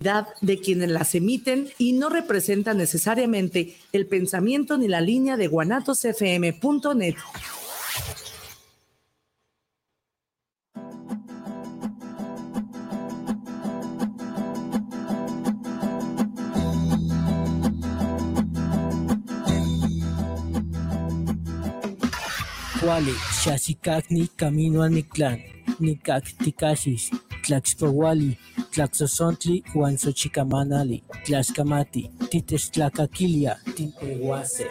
[0.00, 7.16] de quienes las emiten y no representan necesariamente el pensamiento ni la línea de guanatosfm.net.
[22.82, 23.12] Wale,
[23.44, 25.42] Shasikakni, Camino a Nictlán,
[25.78, 27.10] Nikaktikashis,
[27.50, 28.38] Tlaxpawali,
[28.70, 34.68] Tlaxosontli, Huanzochicamanali, Tlaxcamati, Titestlacquilia, Tintehuase.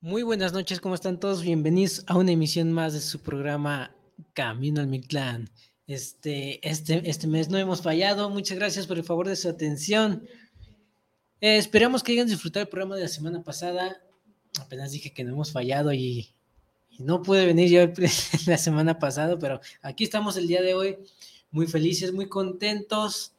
[0.00, 1.42] Muy buenas noches, ¿cómo están todos?
[1.42, 3.90] Bienvenidos a una emisión más de su programa
[4.34, 5.50] Camino al Mictlán.
[5.86, 8.28] Este, este, este mes no hemos fallado.
[8.28, 10.26] Muchas gracias por el favor de su atención.
[11.40, 14.02] Eh, esperamos que hayan disfrutado el programa de la semana pasada.
[14.58, 16.32] Apenas dije que no hemos fallado y,
[16.98, 18.04] no pude venir yo
[18.46, 20.96] la semana pasada, pero aquí estamos el día de hoy
[21.50, 23.32] muy felices, muy contentos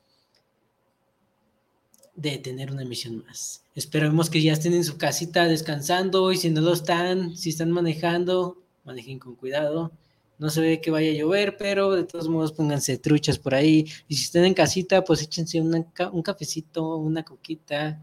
[2.16, 3.64] de tener una emisión más.
[3.74, 7.72] Esperemos que ya estén en su casita descansando y si no lo están, si están
[7.72, 9.92] manejando, manejen con cuidado
[10.40, 13.86] no se ve que vaya a llover, pero de todos modos pónganse truchas por ahí.
[14.08, 18.02] Y si están en casita, pues échense un cafecito, una coquita,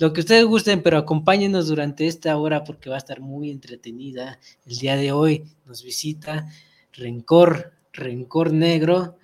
[0.00, 4.38] lo que ustedes gusten, pero acompáñenos durante esta hora porque va a estar muy entretenida.
[4.64, 6.46] El día de hoy nos visita
[6.94, 9.18] Rencor, Rencor Negro.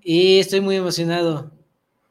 [0.00, 1.50] Y estoy muy emocionado.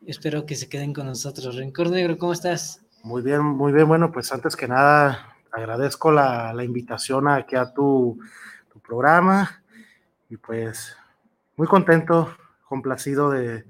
[0.05, 1.55] Espero que se queden con nosotros.
[1.55, 2.81] Rencor Negro, ¿cómo estás?
[3.03, 3.87] Muy bien, muy bien.
[3.87, 8.19] Bueno, pues antes que nada, agradezco la, la invitación aquí a tu
[8.79, 9.63] programa
[10.29, 10.95] y pues
[11.55, 12.35] muy contento,
[12.67, 13.65] complacido de,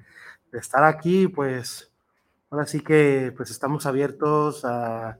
[0.54, 1.92] estar aquí, pues
[2.50, 5.20] ahora sí que pues estamos abiertos a,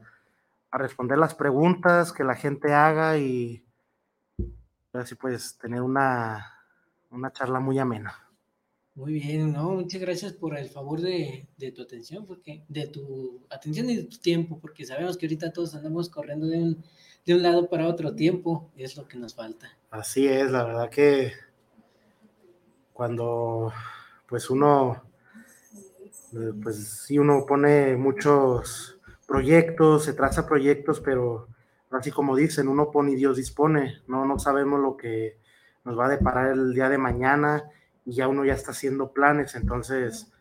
[0.72, 3.64] responder las preguntas que la gente haga y
[4.94, 6.54] así pues tener una,
[7.10, 8.28] una charla muy amena.
[8.98, 13.92] Muy bien, no, muchas gracias por el favor de, tu atención, porque de tu atención
[13.92, 16.84] y de tu tiempo, porque sabemos que ahorita todos andamos corriendo de un,
[17.28, 19.68] de un lado para otro tiempo, es lo que nos falta.
[19.92, 21.34] Así es, la verdad que
[22.94, 23.74] cuando
[24.30, 25.04] pues uno,
[26.34, 31.50] eh, pues uno pone muchos proyectos, se traza proyectos, pero
[31.92, 35.38] así como dicen, uno pone y Dios dispone, no, no sabemos lo que
[35.84, 37.70] nos va a deparar el día de mañana
[38.06, 40.32] y ya uno ya está haciendo planes, entonces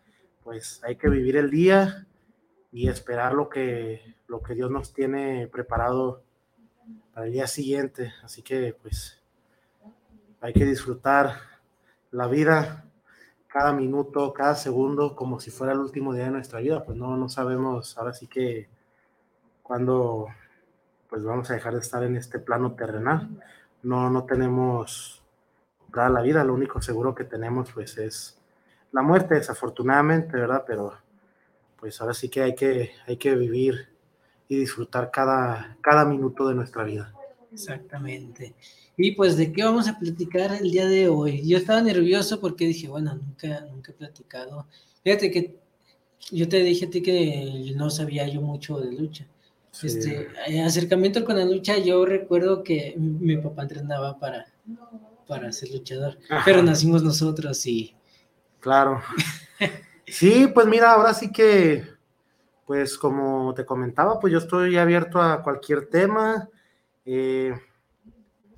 [0.44, 2.06] pues hay que vivir el día
[2.70, 6.22] y esperar lo que, lo que Dios nos tiene preparado
[7.12, 9.20] para el día siguiente, así que pues
[10.40, 11.36] hay que disfrutar
[12.10, 12.84] la vida
[13.48, 16.84] cada minuto, cada segundo, como si fuera el último día de nuestra vida.
[16.84, 18.68] Pues no, no sabemos ahora sí que
[19.62, 20.26] cuando
[21.08, 23.30] pues vamos a dejar de estar en este plano terrenal.
[23.82, 25.22] No, no tenemos
[25.92, 28.38] toda la vida, lo único seguro que tenemos pues es
[28.92, 30.64] la muerte, desafortunadamente, ¿verdad?
[30.66, 30.92] Pero
[31.80, 33.88] pues ahora sí que hay que, hay que vivir
[34.48, 37.12] y disfrutar cada, cada minuto de nuestra vida.
[37.52, 38.54] Exactamente.
[38.96, 41.46] Y pues, ¿de qué vamos a platicar el día de hoy?
[41.46, 44.66] Yo estaba nervioso porque dije, bueno, nunca, nunca he platicado.
[45.02, 45.56] Fíjate que
[46.30, 49.26] yo te dije a ti que no sabía yo mucho de lucha.
[49.82, 54.46] Este, eh, acercamiento con la lucha, yo recuerdo que mi papá entrenaba para,
[55.26, 57.94] para ser luchador, pero nacimos nosotros y...
[58.60, 59.02] Claro.
[60.06, 61.84] sí, pues mira, ahora sí que,
[62.66, 66.50] pues como te comentaba, pues yo estoy abierto a cualquier tema.
[67.04, 67.54] Eh,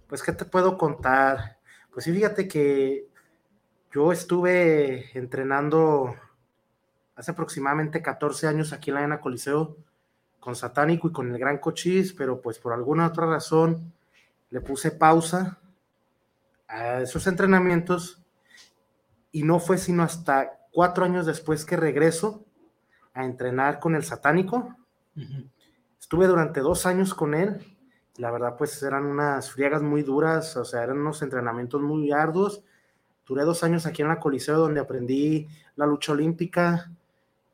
[0.06, 1.58] pues, ¿qué te puedo contar?
[1.92, 3.06] Pues sí, fíjate que
[3.92, 6.14] yo estuve entrenando
[7.16, 9.76] hace aproximadamente 14 años aquí en la Arena Coliseo
[10.40, 13.92] con Satánico y con el Gran Cochís, pero pues por alguna otra razón
[14.48, 15.58] le puse pausa
[16.66, 18.22] a esos entrenamientos
[19.32, 22.46] y no fue sino hasta cuatro años después que regreso
[23.18, 24.76] a entrenar con el Satánico.
[26.00, 27.78] Estuve durante dos años con él
[28.18, 32.64] la verdad, pues eran unas friegas muy duras, o sea, eran unos entrenamientos muy arduos.
[33.24, 35.46] Duré dos años aquí en la Coliseo donde aprendí
[35.76, 36.90] la lucha olímpica.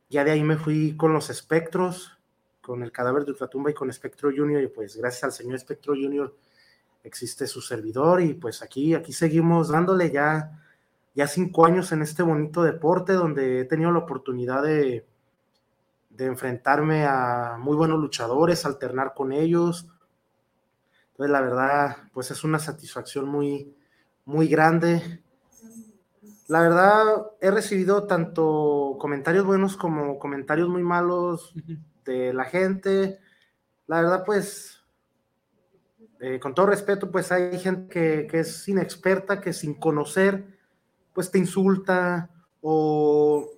[0.09, 2.17] Ya de ahí me fui con los espectros,
[2.62, 4.62] con el cadáver de Ultratumba y con Espectro Junior.
[4.62, 6.35] Y pues gracias al señor Espectro Junior
[7.03, 8.23] existe su servidor.
[8.23, 10.62] Y pues aquí, aquí seguimos dándole ya,
[11.15, 15.05] ya cinco años en este bonito deporte donde he tenido la oportunidad de,
[16.17, 19.89] de enfrentarme a muy buenos luchadores, alternar con ellos.
[21.11, 23.77] Entonces, la verdad, pues es una satisfacción muy,
[24.25, 25.23] muy grande.
[26.49, 27.05] La verdad,
[27.41, 31.55] he recibido tanto comentarios buenos como comentarios muy malos
[32.05, 33.19] de la gente.
[33.87, 34.85] La verdad, pues,
[36.21, 40.45] eh, con todo respeto, pues hay gente que, es inexperta, que sin conocer,
[41.13, 42.31] pues te insulta
[42.61, 43.49] o,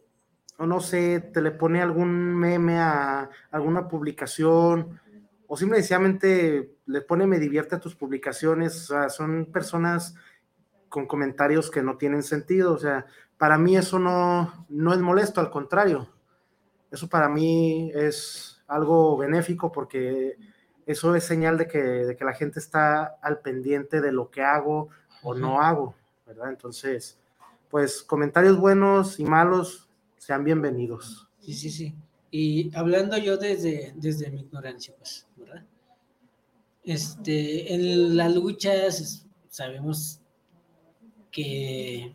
[0.58, 5.00] o, no sé, te le pone algún meme a alguna publicación
[5.48, 8.90] o simplemente le pone me divierte a tus publicaciones.
[8.90, 10.14] O sea, son personas
[10.88, 12.72] con comentarios que no tienen sentido.
[12.72, 13.06] O sea,
[13.38, 16.08] para mí eso no, no es molesto, al contrario.
[16.90, 20.36] Eso para mí es algo benéfico porque
[20.86, 24.42] eso es señal de que, de que la gente está al pendiente de lo que
[24.42, 24.88] hago
[25.22, 25.94] o no hago,
[26.26, 26.48] ¿verdad?
[26.50, 27.18] Entonces,
[27.68, 29.85] pues comentarios buenos y malos
[30.26, 31.28] sean bienvenidos.
[31.38, 31.94] Sí, sí, sí.
[32.32, 35.64] Y hablando yo desde, desde mi ignorancia, pues, ¿verdad?
[36.82, 40.18] Este, en las luchas sabemos
[41.30, 42.12] que,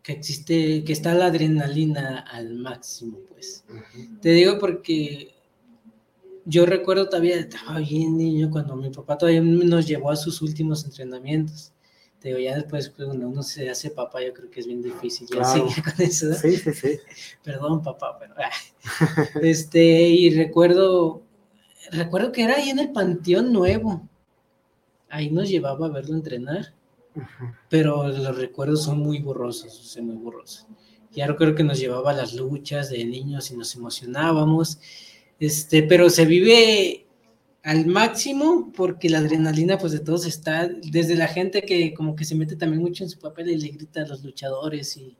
[0.00, 3.64] que existe, que está la adrenalina al máximo, pues.
[4.22, 5.34] Te digo porque
[6.44, 10.84] yo recuerdo todavía, estaba bien niño cuando mi papá todavía nos llevó a sus últimos
[10.84, 11.72] entrenamientos.
[12.24, 15.28] Te digo, ya después cuando uno se hace papá, yo creo que es bien difícil
[15.28, 16.32] ya seguir con eso.
[16.32, 16.98] Sí, sí, sí.
[17.44, 18.34] Perdón, papá, pero...
[19.42, 21.20] este, y recuerdo,
[21.92, 24.08] recuerdo que era ahí en el Panteón Nuevo.
[25.10, 26.72] Ahí nos llevaba a verlo entrenar
[27.68, 30.66] pero los recuerdos son muy borrosos, son muy borrosos.
[31.12, 34.80] Ya recuerdo que nos llevaba a las luchas de niños y nos emocionábamos,
[35.38, 37.03] este, pero se vive
[37.64, 42.26] al máximo porque la adrenalina pues de todos está, desde la gente que como que
[42.26, 45.16] se mete también mucho en su papel y le grita a los luchadores y...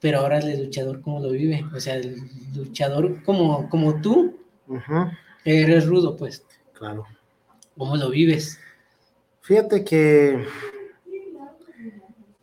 [0.00, 2.16] Pero ahora el luchador cómo lo vive, o sea, el
[2.56, 4.36] luchador como, como tú,
[5.44, 6.44] eres rudo pues.
[6.72, 7.04] Claro.
[7.76, 8.58] ¿Cómo lo vives?
[9.42, 10.44] Fíjate que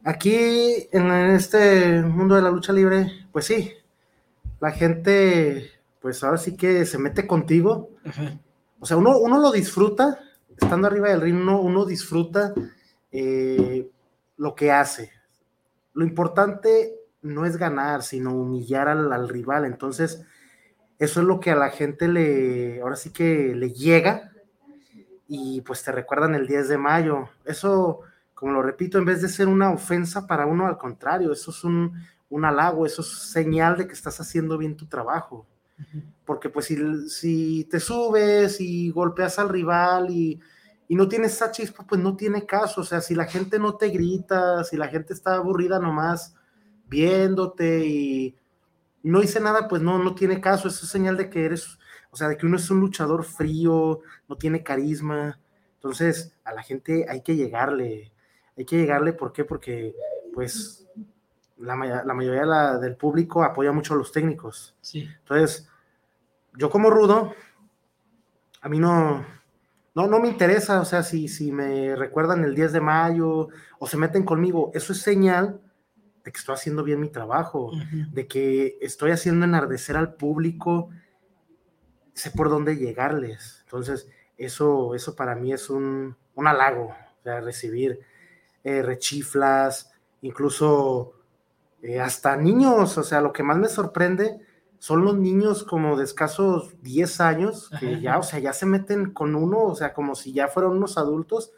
[0.03, 3.73] aquí en este mundo de la lucha libre, pues sí,
[4.61, 7.89] la gente, pues ahora sí que se mete contigo.
[8.79, 10.19] O sea, uno, uno lo disfruta,
[10.49, 12.53] estando arriba del ring, uno, disfruta
[13.11, 13.89] eh,
[14.37, 15.11] lo que hace.
[15.93, 19.65] Lo importante no es ganar, sino humillar al, al, rival.
[19.65, 20.25] Entonces,
[20.97, 24.31] eso es lo que a la gente le, ahora sí que le llega
[25.27, 27.29] y pues te recuerdan el 10 de mayo.
[27.45, 27.99] Eso,
[28.33, 31.63] como lo repito, en vez de ser una ofensa para uno, al contrario, eso es
[31.63, 31.93] un,
[32.29, 35.45] un halago, eso es señal de que estás haciendo bien tu trabajo.
[36.25, 40.39] Porque pues si, si, te subes y golpeas al rival y,
[40.87, 42.81] y, no tienes esa chispa, pues no tiene caso.
[42.81, 46.35] O sea, si la gente no te grita, si la gente está aburrida nomás
[46.87, 48.35] viéndote y,
[49.03, 50.67] y no dice nada, pues no, no tiene caso.
[50.67, 51.79] Eso es señal de que eres
[52.11, 55.39] o sea, de que uno es un luchador frío, no tiene carisma.
[55.75, 58.11] Entonces, a la gente hay que llegarle.
[58.57, 59.45] Hay que llegarle, ¿por qué?
[59.45, 59.95] Porque,
[60.33, 60.87] pues,
[61.57, 64.75] la, mayoría del público apoya mucho a los técnicos.
[64.81, 65.07] Sí.
[65.19, 65.68] Entonces,
[66.57, 67.33] yo como rudo,
[68.61, 69.25] a mí no,
[69.95, 73.47] no, no me interesa, o sea, si, si me recuerdan el 10 de mayo
[73.79, 75.61] o se meten conmigo, eso es señal
[76.23, 77.71] de que estoy haciendo bien mi trabajo,
[78.11, 80.89] de que estoy haciendo enardecer al público,
[82.13, 83.61] sé por dónde llegarles.
[83.63, 84.07] Entonces,
[84.37, 87.99] eso, eso para mí es un, un halago, o sea, recibir
[88.63, 89.91] eh, rechiflas,
[90.21, 91.13] incluso
[91.81, 94.39] eh, hasta niños, o sea, lo que más me sorprende
[94.79, 99.11] son los niños como de escasos 10 años, que ya, o sea, ya se meten
[99.11, 101.51] con uno, o sea, como si ya fueran unos adultos.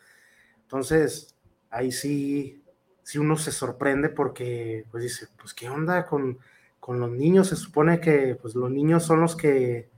[0.63, 1.36] Entonces,
[1.70, 2.63] ahí sí,
[3.04, 6.40] sí uno se sorprende porque, pues dice, pues, ¿qué onda con,
[6.80, 7.50] con los niños?
[7.50, 9.90] Se supone que, pues, los niños son los que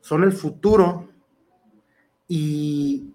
[0.00, 1.08] son el futuro
[2.28, 3.14] y,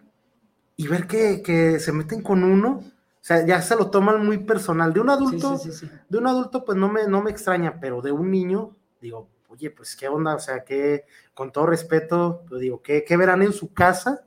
[0.77, 4.91] ver que, se meten con uno, o sea, ya se lo toman muy personal.
[4.91, 5.61] De un adulto,
[6.09, 9.69] de un adulto, pues no me, no me extraña, pero de un niño, digo, oye,
[9.69, 13.53] pues qué onda, o sea, que con todo respeto, pues digo, ¿qué, ¿qué, verán en
[13.53, 14.25] su casa?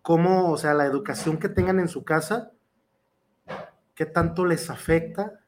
[0.00, 2.52] ¿Cómo, o sea, la educación que tengan en su casa,
[3.94, 5.40] qué tanto les afecta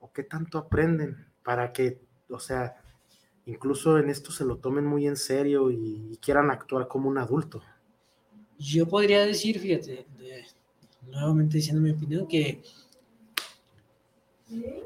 [0.00, 2.00] o qué tanto aprenden para que,
[2.30, 2.82] o sea,
[3.44, 7.62] incluso en esto se lo tomen muy en serio y, quieran actuar como un adulto.
[8.58, 10.06] Yo podría decir, fíjate,
[11.02, 12.62] nuevamente diciendo mi opinión, que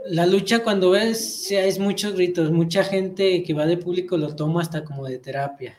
[0.06, 4.62] la lucha cuando ves, es muchos gritos, mucha gente que va de público lo toma
[4.62, 5.78] hasta como de terapia,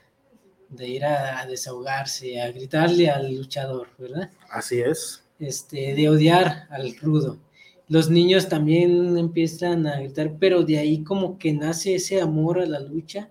[0.70, 4.32] de ir a, desahogarse, a gritarle al luchador, ¿verdad?
[4.50, 5.24] Así es.
[5.40, 7.40] Este, de odiar al rudo
[7.88, 12.66] los niños también empiezan a gritar, pero de ahí como que nace ese amor a
[12.66, 13.30] la lucha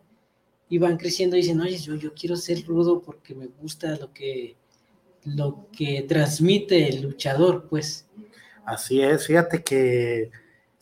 [0.69, 4.13] y van creciendo y dicen, oye, yo, yo quiero ser rudo porque me gusta lo
[4.13, 4.57] que,
[5.25, 8.07] lo que transmite el luchador, pues.
[8.65, 10.31] Así es, fíjate que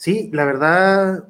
[0.03, 1.29] sí, la verdad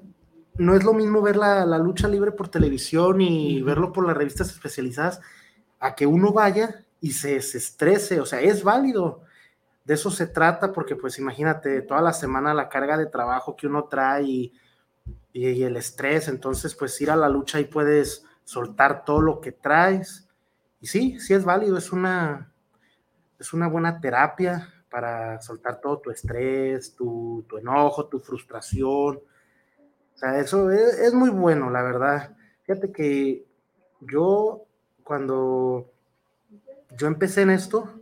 [0.57, 4.49] no es lo mismo ver la, lucha libre por televisión y verlo por las revistas
[4.49, 5.21] especializadas
[5.79, 9.25] a que uno vaya y se, estrese, o sea, es válido.
[9.85, 13.67] De eso se trata porque pues imagínate toda la semana la carga de trabajo que
[13.67, 14.52] uno trae y,
[15.35, 19.52] y el estrés, entonces pues ir a la lucha y puedes soltar todo lo que
[19.52, 20.31] traes.
[20.81, 22.50] Y sí, sí es válido, es una,
[23.38, 29.16] es una buena terapia para soltar todo tu estrés, tu, enojo, tu frustración.
[29.16, 32.37] O sea, eso es, muy bueno, la verdad.
[32.64, 33.46] Fíjate que
[34.02, 34.66] yo,
[35.02, 35.90] cuando
[36.99, 37.99] yo empecé en esto,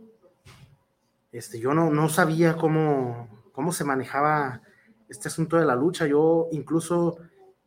[1.31, 4.61] este, yo no, no sabía cómo, cómo se manejaba
[5.07, 6.05] este asunto de la lucha.
[6.07, 7.19] Yo incluso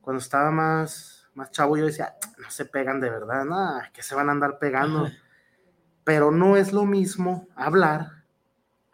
[0.03, 4.15] cuando estaba más, más chavo, yo decía, no se pegan de verdad, nada, que se
[4.15, 5.09] van a andar pegando.
[6.05, 8.24] Pero no es lo mismo hablar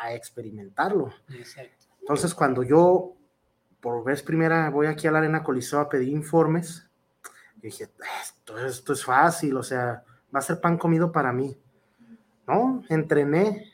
[0.01, 1.13] a experimentarlo.
[2.01, 3.17] Entonces, cuando yo
[3.81, 6.91] por vez primera voy aquí a la Arena Coliseo a pedir informes,
[7.57, 7.91] dije,
[8.23, 10.03] esto, esto es fácil, o sea,
[10.35, 11.57] va a ser pan comido para mí.
[12.47, 13.73] No, entrené.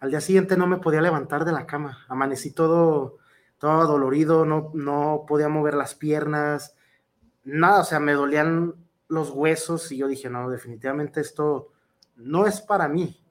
[0.00, 2.04] Al día siguiente no me podía levantar de la cama.
[2.08, 3.18] Amanecí todo,
[3.58, 6.74] todo dolorido, no, no podía mover las piernas,
[7.44, 8.74] nada, o sea, me dolían
[9.08, 11.72] los huesos y yo dije, no, definitivamente esto
[12.16, 13.25] no es para mí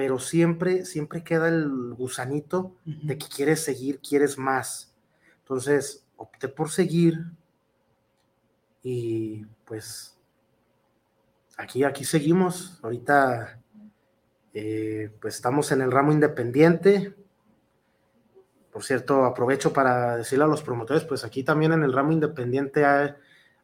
[0.00, 4.94] pero siempre, siempre queda el gusanito de que quieres seguir, quieres más.
[5.40, 7.18] Entonces, opté por seguir
[8.82, 10.18] y pues
[11.58, 12.80] aquí, aquí seguimos.
[12.82, 13.60] Ahorita,
[14.54, 17.14] eh, pues estamos en el ramo independiente.
[18.72, 22.86] Por cierto, aprovecho para decirle a los promotores, pues aquí también en el ramo independiente
[22.86, 23.10] hay,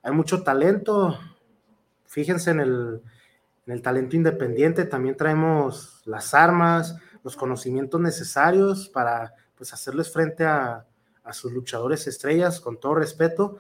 [0.03, 1.19] hay mucho talento.
[2.05, 3.03] Fíjense en el,
[3.67, 10.45] en el talento independiente también traemos las armas, los conocimientos necesarios para pues hacerles frente
[10.45, 10.87] a,
[11.33, 13.59] sus luchadores estrellas con todo respeto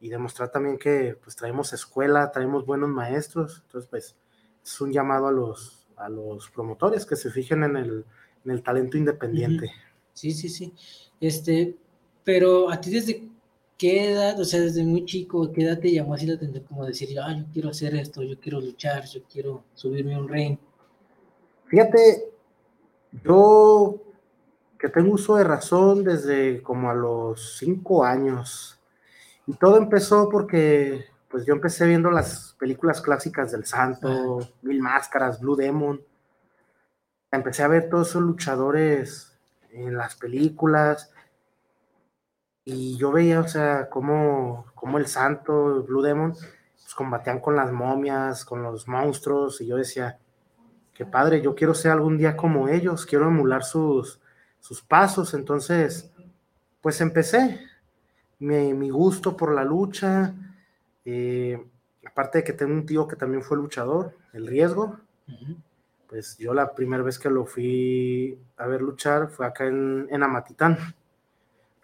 [0.00, 4.16] y demostrar también que pues traemos escuela, traemos buenos maestros, entonces pues
[4.62, 8.04] es un llamado a los, a los promotores que se fijen en el,
[8.44, 9.70] en el talento independiente.
[10.12, 10.74] Sí, sí, sí.
[11.18, 11.74] Este,
[12.22, 13.30] pero a ti desde
[13.84, 16.86] ¿qué edad, o sea, desde muy chico, qué edad te llamó así la atención como
[16.86, 20.56] decir, ah, yo quiero hacer esto, yo quiero luchar, yo quiero subirme a un ring?
[21.66, 22.32] Fíjate,
[23.22, 24.00] yo
[24.78, 28.80] que tengo uso de razón desde como a los cinco años.
[29.46, 35.42] Y todo empezó porque, pues yo empecé viendo las películas clásicas del Santo, Mil Máscaras,
[35.42, 36.00] Blue Demon.
[37.30, 39.38] Empecé a ver todos esos luchadores
[39.72, 41.10] en las películas
[42.64, 44.64] y yo veía, o sea, cómo,
[44.96, 50.18] el santo, Blue Demon, pues combatían con las momias, con los monstruos, y yo decía,
[50.94, 54.20] qué padre, yo quiero ser algún día como ellos, quiero emular sus,
[54.60, 56.10] sus pasos, entonces,
[56.80, 57.60] pues empecé,
[58.38, 60.34] mi, mi gusto por la lucha,
[61.04, 61.62] eh,
[62.06, 64.98] aparte de que tengo un tío que también fue luchador, el riesgo,
[66.08, 70.22] pues yo la primera vez que lo fui a ver luchar fue acá en, en
[70.22, 70.78] Amatitán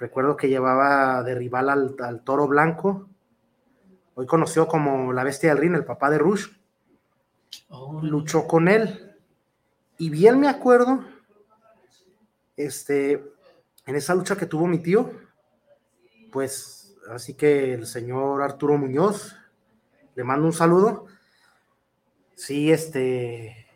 [0.00, 3.06] Recuerdo que llevaba de rival al, toro blanco,
[4.14, 6.46] hoy conocido como la bestia del ring, el papá de Rush.
[8.00, 9.14] Luchó con él.
[9.98, 11.04] Y bien me acuerdo,
[12.56, 13.22] este,
[13.84, 15.10] en esa lucha que tuvo mi tío,
[16.32, 19.36] pues así que el señor Arturo Muñoz,
[20.14, 21.08] le mando un saludo.
[22.36, 23.66] Sí, este,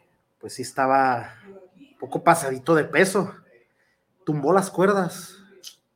[0.41, 1.35] pues sí estaba
[1.77, 3.35] un poco pasadito de peso.
[4.25, 5.44] Tumbó las cuerdas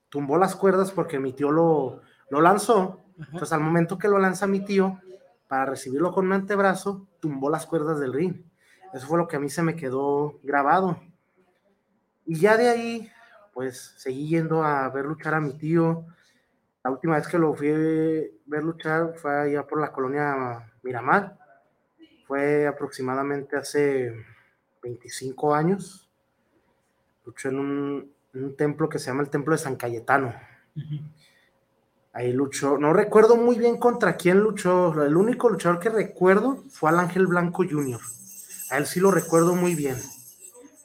[0.08, 3.00] tumbó las cuerdas porque mi tío lo, lo lanzó.
[3.18, 5.00] Entonces, al momento que lo lanza mi tío,
[5.48, 8.42] para recibirlo con un antebrazo, tumbó las cuerdas del ring.
[8.92, 11.00] Eso fue lo que a mí se me quedó grabado.
[12.26, 13.10] Y ya de ahí,
[13.52, 16.06] pues seguí yendo a ver luchar a mi tío.
[16.84, 21.38] La última vez que lo fui a ver luchar fue allá por la colonia Miramar.
[22.26, 24.14] Fue aproximadamente hace
[24.82, 26.08] 25 años.
[27.24, 28.12] Luchó en un,
[28.44, 30.34] un templo que se llama el Templo de San Cayetano.
[32.12, 36.90] Ahí luchó, no recuerdo muy bien contra quién luchó, el único luchador que recuerdo fue
[36.90, 38.00] al Ángel Blanco Jr.
[38.70, 39.96] A él sí lo recuerdo muy bien.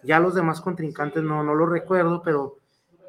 [0.03, 2.57] Ya los demás contrincantes no, no lo recuerdo, pero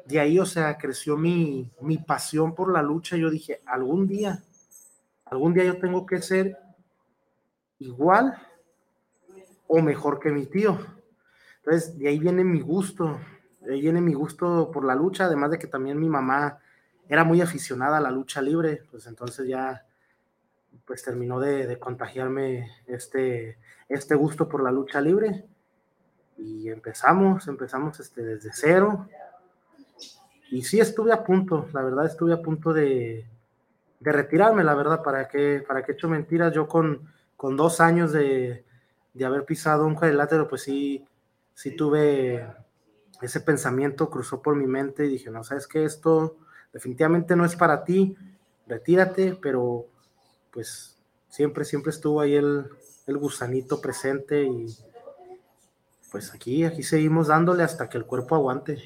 [0.05, 3.17] de ahí, o sea, creció mi, mi pasión por la lucha.
[3.17, 4.43] Yo dije, algún día,
[5.25, 6.57] algún día yo tengo que ser
[7.79, 8.37] igual
[9.67, 10.77] o mejor que mi tío.
[11.57, 13.19] Entonces, de ahí viene mi gusto,
[13.67, 16.59] viene mi gusto por la lucha, además de que también mi mamá
[17.07, 19.85] era muy aficionada a la lucha libre, pues entonces ya
[20.85, 23.57] pues terminó de, contagiarme este,
[23.89, 25.45] este gusto por la lucha libre.
[26.37, 29.07] Y empezamos, empezamos este, desde cero.
[30.51, 33.25] Y sí estuve a punto, la verdad estuve a punto de,
[33.99, 37.81] de retirarme, la verdad, para que, para que he hecho mentiras, yo con, con dos
[37.81, 38.63] años de,
[39.13, 41.03] de haber pisado un cuadrilátero, pues sí,
[41.53, 42.45] sí tuve
[43.21, 46.37] ese pensamiento, cruzó por mi mente y dije, no, sabes que esto
[46.73, 48.15] definitivamente no es para ti,
[48.67, 49.87] retírate, pero
[50.51, 50.97] pues
[51.29, 52.65] siempre, siempre estuvo ahí el,
[53.07, 54.67] el gusanito presente y
[56.11, 58.81] pues aquí, aquí seguimos dándole hasta que el cuerpo aguante.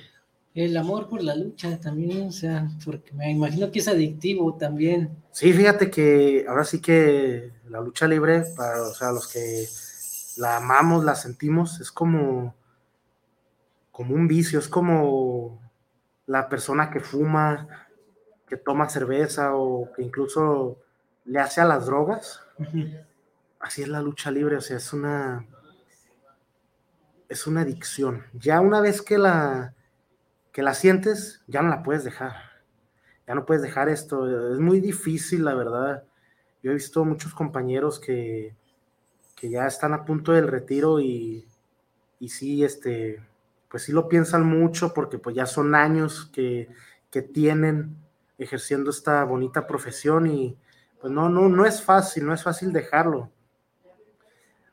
[0.55, 5.15] El amor por la lucha también, o sea, porque me imagino que es adictivo también.
[5.31, 9.67] Sí, fíjate que ahora sí que la lucha libre, para o sea, los que
[10.38, 12.55] la amamos, la sentimos, es como,
[14.00, 15.60] como un vicio, es como
[16.25, 17.68] la persona que fuma,
[18.48, 20.77] que toma cerveza o que incluso
[21.25, 22.39] le hace a las drogas.
[23.60, 25.46] Así es la lucha libre, o sea, es una
[27.27, 28.24] es una adicción.
[28.32, 29.74] Ya una vez que la
[30.53, 32.36] que la sientes, ya no la puedes dejar.
[33.27, 34.53] Ya no puedes dejar esto.
[34.53, 36.06] Es muy difícil, la verdad.
[36.63, 38.56] Yo he visto muchos compañeros que,
[39.36, 41.46] que ya están a punto del retiro y,
[42.18, 43.22] y sí, este,
[43.69, 46.69] pues sí lo piensan mucho porque pues ya son años que,
[47.11, 47.97] que tienen
[48.38, 50.57] ejerciendo esta bonita profesión y
[50.99, 53.31] pues no, no, no es fácil, no es fácil dejarlo.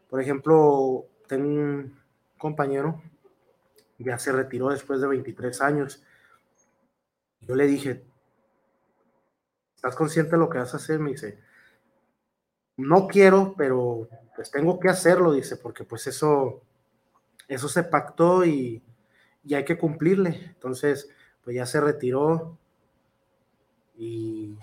[0.08, 1.98] Por ejemplo, tengo un
[2.38, 3.02] compañero
[3.98, 6.02] ya se retiró después de 23 años.
[7.40, 8.04] Yo le dije,
[9.74, 10.98] ¿estás consciente de lo que vas a hacer?
[10.98, 11.38] Me dice,
[12.76, 16.62] no quiero, pero pues tengo que hacerlo, dice, porque pues eso,
[17.48, 18.82] eso se pactó y,
[19.46, 20.40] y hay que cumplirle.
[20.54, 21.08] Entonces,
[21.44, 22.58] pues ya se retiró
[23.96, 24.58] y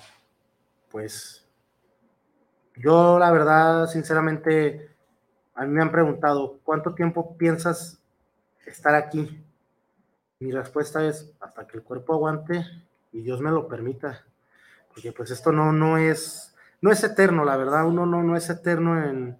[0.92, 1.48] pues
[2.76, 4.90] yo la verdad, sinceramente,
[5.56, 8.00] a mí me han preguntado, ¿cuánto tiempo piensas
[8.66, 9.44] estar aquí?
[10.40, 12.66] Mi respuesta es hasta que el cuerpo aguante
[13.12, 14.26] y Dios me lo permita,
[14.90, 18.50] porque pues esto no, no es, no es eterno, la verdad, uno no, no es
[18.50, 19.38] eterno en,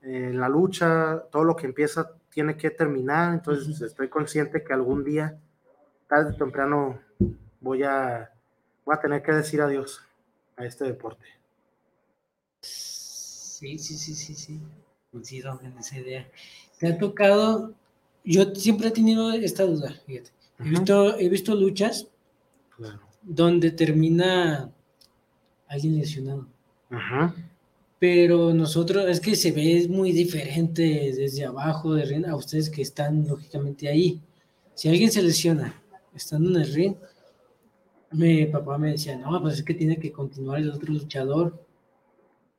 [0.00, 5.04] en la lucha, todo lo que empieza tiene que terminar, entonces estoy consciente que algún
[5.04, 5.38] día,
[6.08, 7.00] tarde o temprano,
[7.60, 8.30] voy a,
[8.84, 10.02] voy a tener que decir adiós
[10.56, 11.26] a este deporte.
[12.60, 14.60] Sí, sí, sí, sí, sí,
[15.10, 16.28] coincido en esa idea.
[16.78, 17.74] ¿Te ha tocado
[18.24, 20.30] yo siempre he tenido esta duda, fíjate.
[20.58, 22.08] He, visto, he visto luchas
[23.22, 24.70] donde termina
[25.68, 26.46] alguien lesionado.
[28.06, 32.82] Pero nosotros, es que se ve muy diferente desde abajo de ring a ustedes que
[32.82, 34.20] están lógicamente ahí.
[34.74, 35.82] Si alguien se lesiona
[36.14, 36.96] estando en el ring,
[38.12, 41.64] mi papá me decía, no, pues es que tiene que continuar el otro luchador,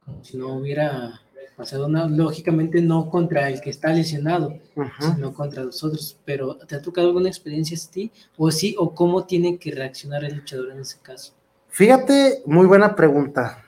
[0.04, 1.22] como si no hubiera
[1.56, 4.58] pasado una, lógicamente no contra el que está lesionado,
[5.00, 6.18] sino contra los otros.
[6.26, 8.12] Pero ¿te ha tocado alguna experiencia a ti?
[8.36, 8.76] ¿O sí?
[8.80, 11.34] ¿O cómo tiene que reaccionar el luchador en ese caso?
[11.68, 13.62] Fíjate, muy buena pregunta.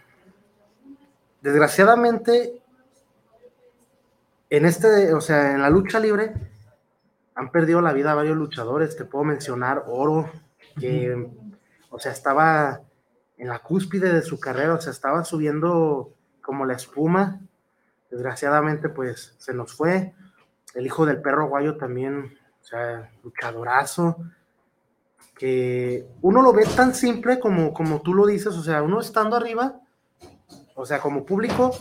[1.48, 2.62] Desgraciadamente,
[4.50, 6.34] en este, o sea, en la lucha libre,
[7.36, 8.98] han perdido la vida varios luchadores.
[8.98, 10.30] Te puedo mencionar Oro,
[10.78, 11.32] que,
[11.90, 12.82] o sea, estaba
[13.38, 17.40] en la cúspide de su carrera, o sea, estaba subiendo como la espuma
[18.12, 20.14] Desgraciadamente, pues se nos fue.
[20.76, 24.18] El hijo del perro guayo también, o sea, luchadorazo.
[25.34, 29.38] Que uno lo ve tan simple como, como tú lo dices, o sea, uno estando
[29.38, 29.80] arriba,
[30.78, 31.72] o sea, como público,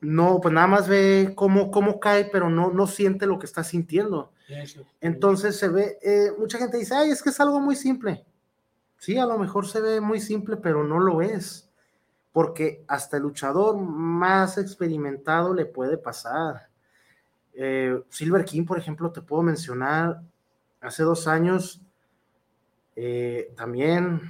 [0.00, 3.64] no, pues nada más ve cómo, cómo cae, pero no, no siente lo que está
[3.64, 4.32] sintiendo.
[5.00, 8.24] Entonces se ve, eh, mucha gente dice, ay, es que es algo muy simple.
[8.98, 11.68] Sí, a lo mejor se ve muy simple, pero no lo es
[12.30, 16.68] porque hasta el luchador más experimentado le puede pasar.
[17.52, 20.20] Eh, Silver King, por ejemplo, te puedo mencionar,
[20.80, 21.82] hace dos años
[22.94, 24.20] eh, también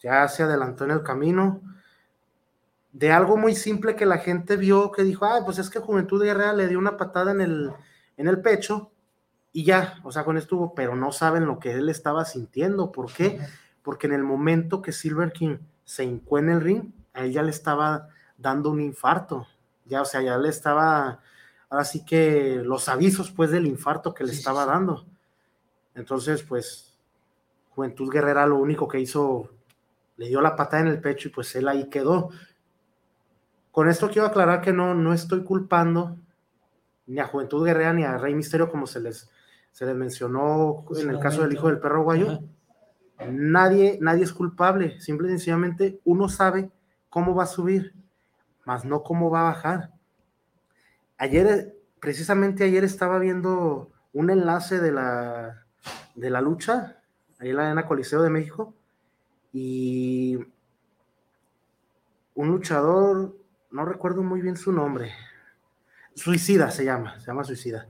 [0.00, 1.60] ya se adelantó en el camino
[2.92, 6.22] de algo muy simple que la gente vio que dijo, ah, pues es que Juventud
[6.22, 7.72] Guerrera le dio una patada en el,
[8.16, 8.90] en el pecho
[9.52, 12.92] y ya, o sea, con esto estuvo, pero no saben lo que él estaba sintiendo.
[12.92, 13.40] ¿Por qué?
[13.82, 17.42] Porque en el momento que Silver King se hincó en el ring, a él ya
[17.42, 19.46] le estaba dando un infarto,
[19.86, 21.20] ya, o sea, ya le estaba,
[21.70, 25.06] ahora sí que los avisos pues del infarto que le estaba dando.
[25.94, 26.94] Entonces, pues,
[27.70, 29.50] Juventud Guerrera lo único que hizo,
[30.16, 32.30] le dio la patada en el pecho y pues él ahí quedó.
[33.78, 36.16] Con esto quiero aclarar que no, no estoy culpando
[37.06, 39.30] ni a Juventud Guerrera ni a Rey Misterio como se les,
[39.70, 42.40] se les mencionó en el caso del hijo del perro guayo.
[43.30, 46.72] Nadie, nadie es culpable, simple y sencillamente uno sabe
[47.08, 47.94] cómo va a subir,
[48.64, 49.92] más no cómo va a bajar.
[51.16, 55.66] Ayer, precisamente ayer estaba viendo un enlace de la,
[56.16, 57.00] de la lucha
[57.38, 58.74] ahí en la Arena Coliseo de México,
[59.52, 60.36] y
[62.34, 63.38] un luchador,
[63.70, 65.12] no recuerdo muy bien su nombre,
[66.18, 67.86] Suicida se llama, se llama Suicida.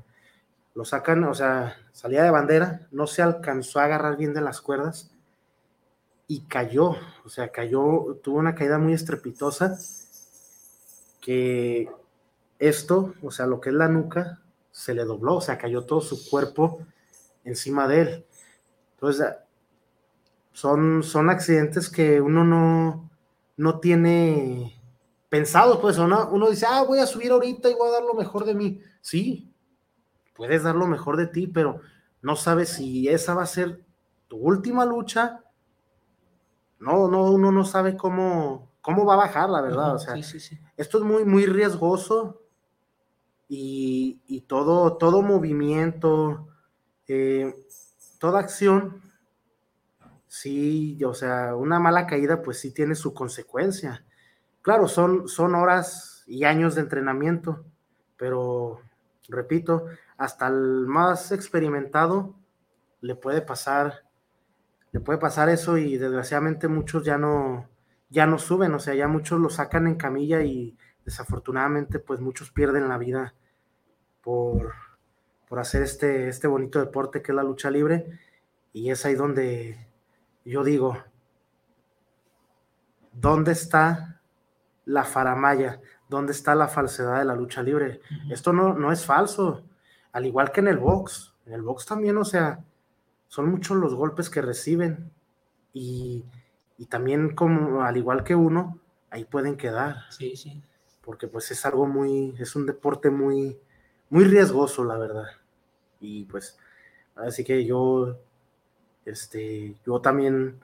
[0.75, 4.61] Lo sacan, o sea, salía de bandera, no se alcanzó a agarrar bien de las
[4.61, 5.11] cuerdas
[6.27, 9.79] y cayó, o sea, cayó, tuvo una caída muy estrepitosa
[11.23, 11.91] que
[12.59, 16.01] esto, o sea, lo que es la nuca, se le dobló, o sea, cayó todo
[16.01, 16.87] su cuerpo
[17.45, 18.27] encima de él.
[18.95, 19.27] Entonces,
[20.53, 23.11] son, son accidentes que uno no,
[23.57, 24.78] no tiene
[25.29, 28.15] pensados, pues uno, uno dice, ah, voy a subir ahorita y voy a dar lo
[28.15, 28.81] mejor de mí.
[29.01, 29.53] Sí,
[30.35, 31.81] puedes dar lo mejor de ti, pero
[32.23, 33.85] no sabes si esa va a ser
[34.29, 35.45] tu última lucha.
[36.79, 39.95] No, no, uno no sabe cómo, cómo va a bajar, la verdad.
[39.95, 42.43] o sea, esto es muy, muy riesgoso
[43.49, 46.49] y, y todo, todo movimiento,
[47.09, 47.55] eh,
[48.19, 49.03] toda acción,
[50.27, 54.05] sí, o sea, una mala caída, pues sí tiene su consecuencia.
[54.69, 57.65] Claro, son, son horas y años de entrenamiento,
[58.19, 58.83] pero
[59.27, 59.87] repito,
[60.19, 62.35] hasta el más experimentado
[63.01, 64.05] le puede pasar,
[64.93, 67.67] le puede pasar eso y desgraciadamente muchos ya no,
[68.11, 72.51] ya no suben, o sea, ya muchos lo sacan en camilla y desafortunadamente pues muchos
[72.51, 73.33] pierden la vida
[74.23, 74.75] por,
[75.49, 78.21] por hacer este, este bonito deporte que es la lucha libre.
[78.75, 79.89] Y es ahí donde
[80.45, 80.99] yo digo,
[83.15, 84.17] ¿dónde está
[84.89, 88.01] la faramaya, dónde está la falsedad de la lucha libre.
[88.31, 89.63] Esto no, no es falso,
[90.13, 91.35] al igual que en el box.
[91.45, 92.65] En el box también, o sea,
[93.29, 95.11] son muchos los golpes que reciben
[95.75, 96.25] y,
[96.89, 99.97] también como al igual que uno, ahí pueden quedar.
[100.11, 100.63] Sí, sí.
[101.03, 103.59] Porque pues es algo muy, es un deporte muy,
[104.09, 105.27] muy riesgoso, la verdad.
[106.01, 106.59] Y pues,
[107.15, 108.19] así que yo,
[109.05, 110.61] este, yo también,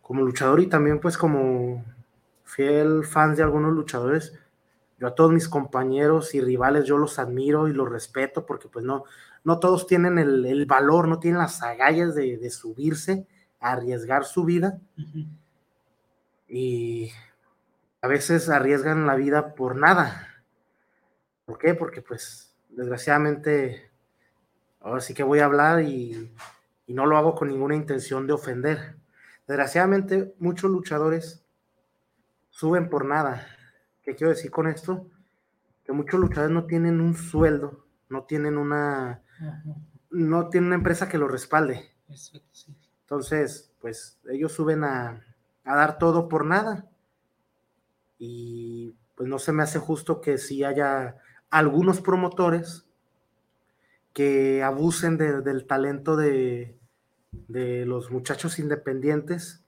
[0.00, 1.84] como luchador y también pues como
[2.54, 4.38] fiel fan de algunos luchadores.
[4.98, 8.84] Yo a todos mis compañeros y rivales, yo los admiro y los respeto porque pues
[8.84, 9.04] no,
[9.42, 13.26] no todos tienen el, valor, no tienen las agallas de, subirse,
[13.58, 14.78] a arriesgar su vida.
[16.48, 17.10] Y
[18.00, 20.28] a veces arriesgan la vida por nada.
[21.46, 21.74] ¿Por qué?
[21.74, 23.90] Porque pues desgraciadamente
[24.80, 26.32] ahora sí que voy a hablar y,
[26.86, 28.96] y no lo hago con ninguna intención de ofender.
[29.48, 31.43] Desgraciadamente muchos luchadores
[32.54, 33.46] suben por nada.
[34.02, 35.08] ¿Qué quiero decir con esto?
[35.84, 39.22] Que muchos luchadores no tienen un sueldo, no tienen una,
[40.10, 41.90] no tienen una empresa que lo respalde.
[43.00, 45.24] Entonces, pues ellos suben a,
[45.64, 46.88] a, dar todo por nada.
[48.18, 51.16] Y pues no se me hace justo que si haya
[51.50, 52.86] algunos promotores
[54.12, 56.78] que abusen del talento de,
[57.48, 59.63] de los muchachos independientes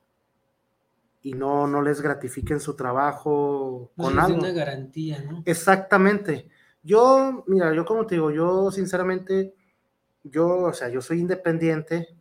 [1.27, 4.39] y no, no les gratifiquen su trabajo con algo.
[4.39, 5.43] una garantía, ¿no?
[5.45, 6.49] Exactamente.
[6.85, 9.53] Yo, mira, yo como te digo, yo sinceramente,
[10.23, 12.17] yo, o sea, yo soy independiente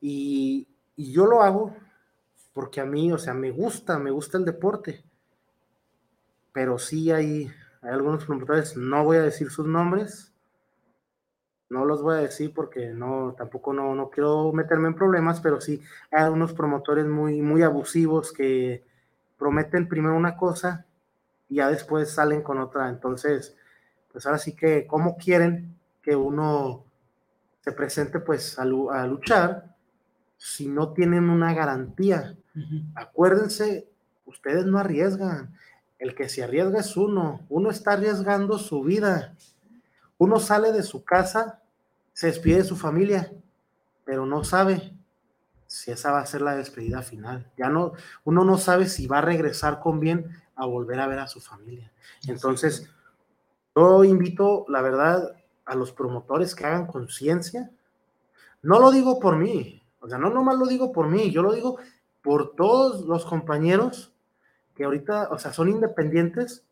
[0.00, 1.76] y, yo lo hago
[2.52, 5.04] porque a mí, o sea, me gusta, me gusta el deporte.
[6.50, 7.48] Pero sí hay,
[7.80, 10.34] hay algunos promotores, no voy a decir sus nombres,
[11.68, 15.60] no los voy a decir porque no, tampoco no, no quiero meterme en problemas, pero
[15.60, 18.84] sí hay unos promotores muy, muy abusivos que
[19.38, 20.86] prometen primero una cosa
[21.48, 22.88] y ya después salen con otra.
[22.88, 23.56] Entonces,
[24.12, 26.84] pues ahora sí que, ¿cómo quieren que uno
[27.60, 29.74] se presente pues a, luchar
[30.36, 32.36] si no tienen una garantía?
[32.94, 33.88] Acuérdense,
[34.24, 35.54] ustedes no arriesgan.
[35.98, 37.40] El que se arriesga es uno.
[37.48, 39.34] Uno está arriesgando su vida
[40.18, 41.62] uno sale de su casa,
[42.12, 43.32] se despide de su familia,
[44.04, 44.92] pero no sabe
[45.66, 47.50] si esa va a ser la despedida final.
[47.56, 47.92] Ya no,
[48.24, 51.40] uno no sabe si va a regresar con bien a volver a ver a su
[51.40, 51.92] familia.
[52.26, 52.88] Entonces,
[53.74, 57.70] yo invito, la verdad, a los promotores que hagan conciencia.
[58.62, 61.52] No lo digo por mí, o sea, no nomás lo digo por mí, yo lo
[61.52, 61.78] digo
[62.22, 64.14] por todos los compañeros
[64.74, 66.64] que ahorita, o sea, son independientes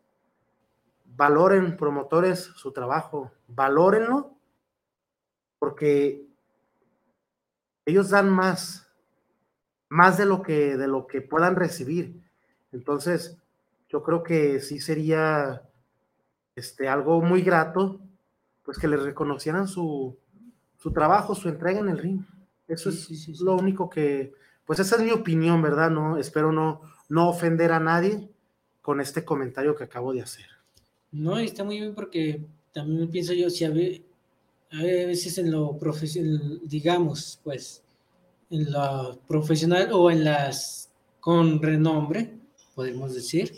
[1.15, 4.33] valoren promotores su trabajo, valórenlo,
[5.59, 6.25] porque
[7.85, 8.87] ellos dan más,
[9.89, 12.21] más de lo que, de lo que puedan recibir.
[12.71, 13.37] Entonces,
[13.89, 15.61] yo creo que sí sería
[16.55, 17.99] este, algo muy grato,
[18.63, 20.17] pues que les reconocieran su,
[20.77, 22.21] su trabajo, su entrega en el ring.
[22.67, 24.33] Eso es lo único que,
[24.65, 25.91] pues esa es mi opinión, ¿verdad?
[25.91, 28.29] No, espero no, no ofender a nadie
[28.81, 30.45] con este comentario que acabo de hacer.
[31.11, 32.41] No, está muy bien porque
[32.75, 37.81] también pienso yo, si a, veces en lo profesional, digamos, pues,
[38.49, 42.33] en la profesional o en las con renombre,
[42.75, 43.53] podemos decir,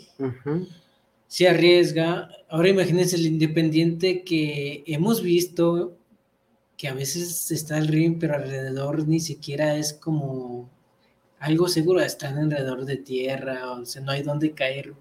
[1.26, 2.30] se arriesga.
[2.48, 5.96] Ahora imagínense el independiente que hemos visto
[6.76, 10.70] que a veces está el ring, pero alrededor ni siquiera es como
[11.40, 14.94] algo seguro, están alrededor de tierra, o sea, no hay dónde caer.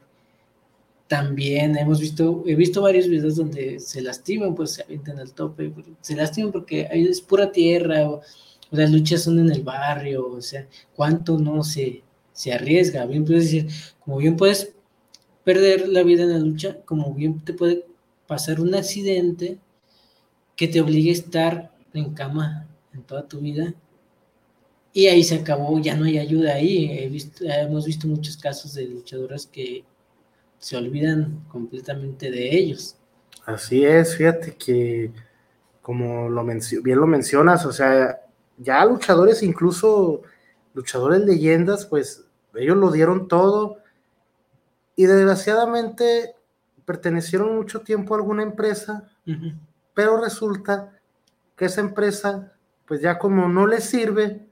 [1.07, 5.73] También hemos visto, he visto varios videos donde se lastiman, pues se avientan al tope,
[6.01, 8.21] se lastiman porque ahí es pura tierra, o,
[8.71, 13.07] las luchas son en el barrio, o sea, cuánto no se, se arriesga.
[13.99, 14.73] Como bien puedes
[15.45, 17.85] perder la vida en la lucha, como bien te puede
[18.27, 19.57] pasar un accidente
[20.57, 23.73] que te obligue a estar en cama en toda tu vida
[24.97, 27.11] y ahí se acabó, ya no hay ayuda ahí.
[27.41, 29.83] Hemos visto muchos casos de luchadoras que
[30.59, 32.97] se olvidan completamente de ellos.
[33.45, 35.11] Así es, fíjate que
[35.81, 38.19] como lo bien lo mencionas, o sea,
[38.57, 40.21] ya luchadores, incluso
[40.73, 43.77] luchadores leyendas, pues ellos lo dieron todo
[44.95, 46.35] y desgraciadamente
[46.85, 49.09] pertenecieron mucho tiempo a alguna empresa,
[49.93, 50.99] pero resulta
[51.55, 52.53] que esa empresa,
[52.85, 54.46] pues ya como no les sirve,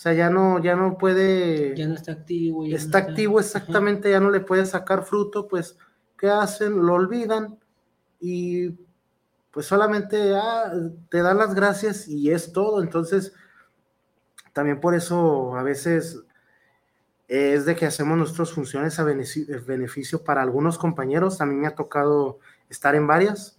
[0.00, 1.76] o sea, ya no, ya no puede.
[1.76, 2.64] Ya no está activo.
[2.64, 5.76] está, activo exactamente, ya no le puede sacar fruto, pues,
[6.16, 6.86] ¿qué hacen?
[6.86, 7.58] Lo olvidan
[8.18, 8.70] y
[9.50, 10.72] pues solamente ah,
[11.10, 12.82] te dan las gracias y es todo.
[12.82, 13.34] Entonces,
[14.54, 16.22] también por eso a veces
[17.28, 21.42] es de que hacemos nuestras funciones a beneficio para algunos compañeros.
[21.42, 22.38] A mí me ha tocado
[22.70, 23.54] estar en varias.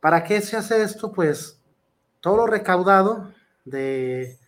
[0.00, 1.12] ¿Para qué se hace esto?
[1.12, 1.60] Pues
[2.22, 3.30] todo lo recaudado
[3.66, 4.38] de,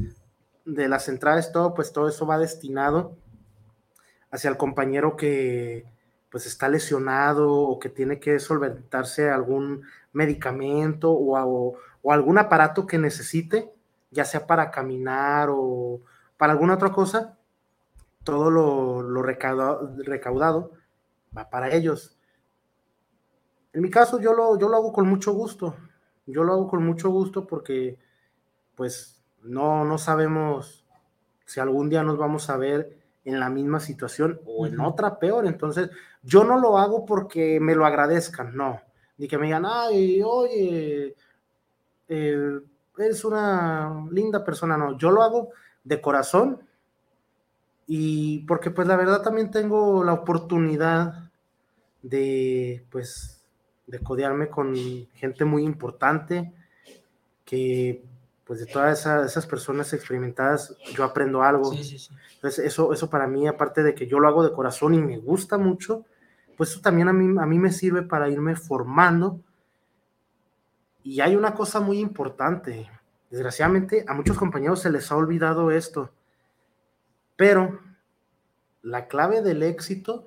[0.64, 3.16] de las entradas, todo, pues todo eso va destinado
[4.31, 5.87] hacia el compañero que
[6.31, 11.77] pues está lesionado o que tiene que solventarse algún medicamento o,
[12.11, 13.70] algún aparato que necesite,
[14.11, 16.01] ya sea para caminar o
[16.38, 17.37] para alguna otra cosa,
[18.25, 20.72] todo lo, recaudado, recaudado,
[21.37, 22.16] va para ellos.
[23.75, 25.77] En mi caso yo lo, yo lo hago con mucho gusto,
[26.27, 27.98] yo lo hago con mucho gusto porque
[28.75, 30.85] pues no, no sabemos
[31.44, 35.46] si algún día nos vamos a ver en la misma situación o en otra peor.
[35.46, 35.90] Entonces,
[36.22, 38.81] yo no lo hago porque me lo agradezcan, no.
[39.18, 41.14] Ni que me digan, ay, oye,
[42.09, 42.61] eh,
[42.98, 44.96] eres una linda persona, no.
[44.98, 45.50] Yo lo hago
[45.85, 46.61] de corazón
[47.87, 51.31] y porque pues la verdad también tengo la oportunidad
[52.02, 53.44] de, pues,
[53.87, 54.74] de codearme con
[55.14, 56.52] gente muy importante
[57.44, 58.05] que
[58.44, 61.72] pues de todas esas, personas experimentadas yo aprendo algo.
[61.72, 65.18] Entonces eso, eso para mí, aparte de que yo lo hago de corazón y me
[65.18, 66.05] gusta mucho,
[66.57, 69.40] pues eso también a mí, a mí me sirve para irme formando.
[71.05, 72.90] Y hay una cosa muy importante.
[73.31, 76.12] Desgraciadamente a muchos compañeros se les ha olvidado esto.
[77.37, 77.81] Pero
[78.83, 80.26] la clave del éxito,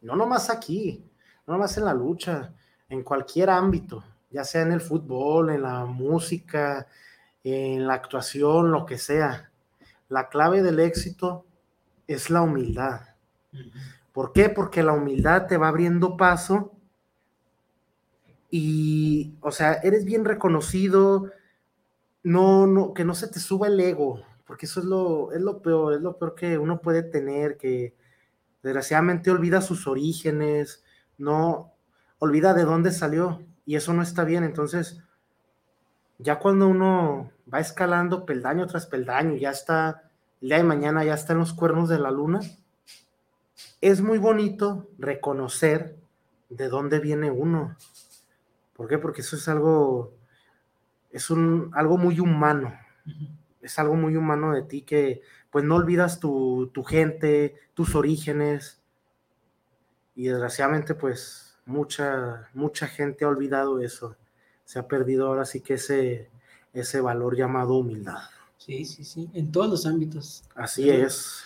[0.00, 1.04] no nomás aquí,
[1.46, 2.52] no nomás en la lucha,
[2.88, 6.86] en cualquier ámbito, ya sea en el fútbol, en la música,
[7.44, 9.50] en la actuación, lo que sea.
[10.08, 11.46] La clave del éxito
[12.06, 13.00] es la humildad.
[14.12, 14.48] ¿Por qué?
[14.48, 16.72] Porque la humildad te va abriendo paso
[18.50, 21.30] y, o sea, eres bien reconocido,
[22.22, 25.62] no, no, que no se te suba el ego, porque eso es lo, es lo
[25.62, 27.96] peor, es lo peor que uno puede tener, que
[28.62, 30.84] desgraciadamente olvida sus orígenes,
[31.16, 31.72] no
[32.18, 35.02] olvida de dónde salió, y eso no está bien, entonces
[36.22, 41.14] ya cuando uno va escalando peldaño tras peldaño, ya está, el día de mañana ya
[41.14, 42.40] está en los cuernos de la luna,
[43.80, 45.96] es muy bonito reconocer
[46.48, 47.76] de dónde viene uno.
[48.74, 48.98] ¿Por qué?
[48.98, 50.14] Porque eso es algo,
[51.10, 52.72] es un, algo muy humano.
[53.60, 58.80] Es algo muy humano de ti que pues no olvidas tu, tu gente, tus orígenes.
[60.14, 64.16] Y desgraciadamente pues mucha, mucha gente ha olvidado eso
[64.64, 66.30] se ha perdido ahora sí que ese,
[66.72, 68.18] ese valor llamado humildad.
[68.58, 70.44] Sí, sí, sí, en todos los ámbitos.
[70.54, 71.42] Así es.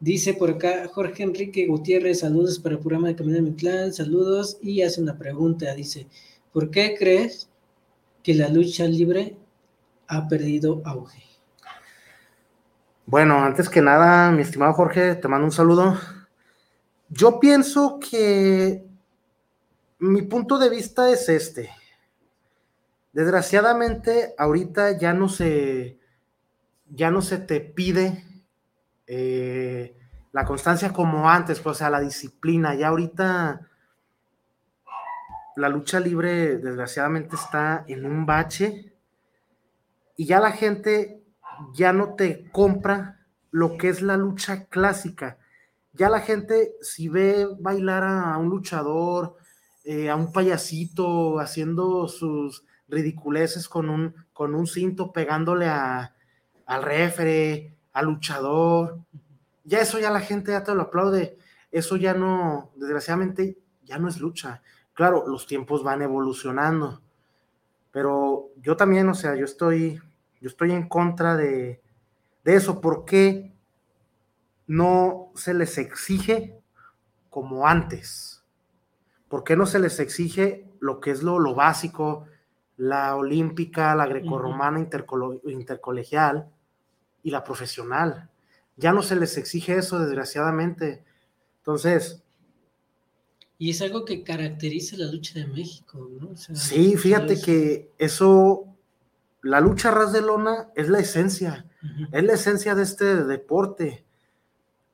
[0.00, 3.92] Dice por acá Jorge Enrique Gutiérrez, saludos para el programa de Camino de mi Clan,
[3.92, 6.06] saludos, y hace una pregunta, dice,
[6.52, 7.48] ¿por qué crees
[8.22, 9.36] que la lucha libre
[10.06, 11.22] ha perdido auge?
[13.06, 15.98] Bueno, antes que nada, mi estimado Jorge, te mando un saludo.
[17.08, 18.84] Yo pienso que
[19.98, 21.70] mi punto de vista es este.
[23.12, 25.98] Desgraciadamente, ahorita ya no se,
[26.90, 28.24] ya no se te pide
[29.06, 29.96] eh,
[30.32, 32.74] la constancia como antes, pues, o sea, la disciplina.
[32.74, 33.68] Ya ahorita
[35.56, 38.92] la lucha libre, desgraciadamente, está en un bache
[40.16, 41.24] y ya la gente
[41.74, 45.38] ya no te compra lo que es la lucha clásica.
[45.92, 49.36] Ya la gente, si ve bailar a un luchador,
[49.84, 56.14] eh, a un payasito haciendo sus ridiculeces con un, con un cinto pegándole a,
[56.66, 59.00] al refere, al luchador,
[59.64, 61.36] ya eso ya la gente ya te lo aplaude.
[61.70, 64.62] Eso ya no, desgraciadamente, ya no es lucha.
[64.94, 67.02] Claro, los tiempos van evolucionando,
[67.92, 70.00] pero yo también, o sea, yo estoy,
[70.40, 71.82] yo estoy en contra de,
[72.44, 72.80] de eso.
[72.80, 73.52] ¿Por qué
[74.66, 76.58] no se les exige
[77.28, 78.42] como antes?
[79.28, 82.26] ¿Por qué no se les exige lo que es lo, lo básico,
[82.78, 86.48] la olímpica, la grecorromana intercolegial
[87.22, 88.30] y la profesional?
[88.76, 91.04] Ya no se les exige eso, desgraciadamente.
[91.58, 92.22] Entonces...
[93.58, 96.36] Y es algo que caracteriza la lucha de México, ¿no?
[96.36, 98.72] sí, fíjate que eso,
[99.42, 101.66] la lucha ras de lona es la esencia,
[102.12, 104.04] es la esencia de este deporte.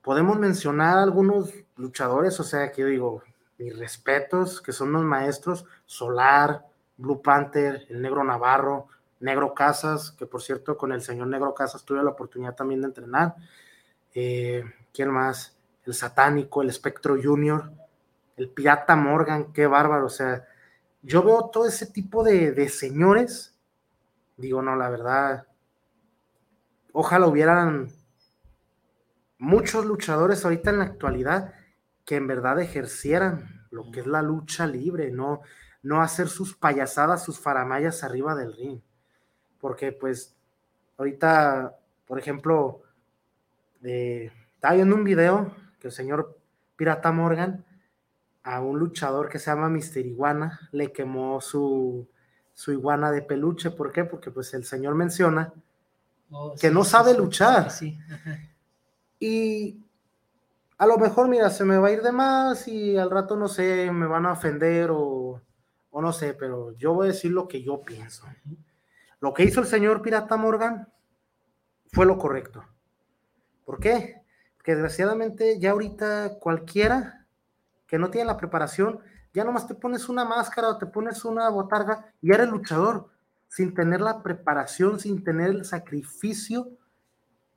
[0.00, 3.22] Podemos mencionar algunos luchadores, o sea, que yo digo,
[3.58, 6.64] mis respetos, que son los maestros, Solar,
[6.96, 8.88] Blue Panther, el Negro Navarro,
[9.20, 12.88] Negro Casas, que por cierto con el señor Negro Casas tuve la oportunidad también de
[12.88, 13.34] entrenar.
[14.14, 15.56] Eh, ¿Quién más?
[15.84, 17.72] El Satánico, el Espectro Junior,
[18.36, 20.06] el Pirata Morgan, qué bárbaro.
[20.06, 20.44] O sea,
[21.02, 23.58] yo veo todo ese tipo de, de señores.
[24.36, 25.46] Digo, no, la verdad,
[26.92, 27.90] ojalá hubieran
[29.38, 31.54] muchos luchadores ahorita en la actualidad
[32.04, 35.42] que en verdad ejercieran lo que es la lucha libre, no,
[35.84, 38.80] no hacer sus payasadas, sus faramayas arriba del ring.
[39.60, 40.34] Porque pues
[40.96, 42.82] ahorita, por ejemplo,
[43.82, 46.38] estaba viendo un video que el señor
[46.74, 47.64] Pirata Morgan
[48.42, 52.08] a un luchador que se llama Mister Iguana le quemó su,
[52.54, 53.70] su iguana de peluche.
[53.70, 54.04] ¿Por qué?
[54.04, 55.52] Porque pues el señor menciona
[56.30, 57.68] oh, que no sabe luchar.
[59.20, 59.78] y
[60.78, 63.48] a lo mejor, mira, se me va a ir de más y al rato, no
[63.48, 65.40] sé, me van a ofender o,
[65.96, 68.26] o no sé, pero yo voy a decir lo que yo pienso.
[69.20, 70.88] Lo que hizo el señor Pirata Morgan
[71.92, 72.64] fue lo correcto.
[73.64, 74.20] ¿Por qué?
[74.56, 77.28] Porque desgraciadamente ya ahorita cualquiera
[77.86, 78.98] que no tiene la preparación,
[79.32, 83.10] ya nomás te pones una máscara o te pones una botarga y eres luchador,
[83.46, 86.72] sin tener la preparación, sin tener el sacrificio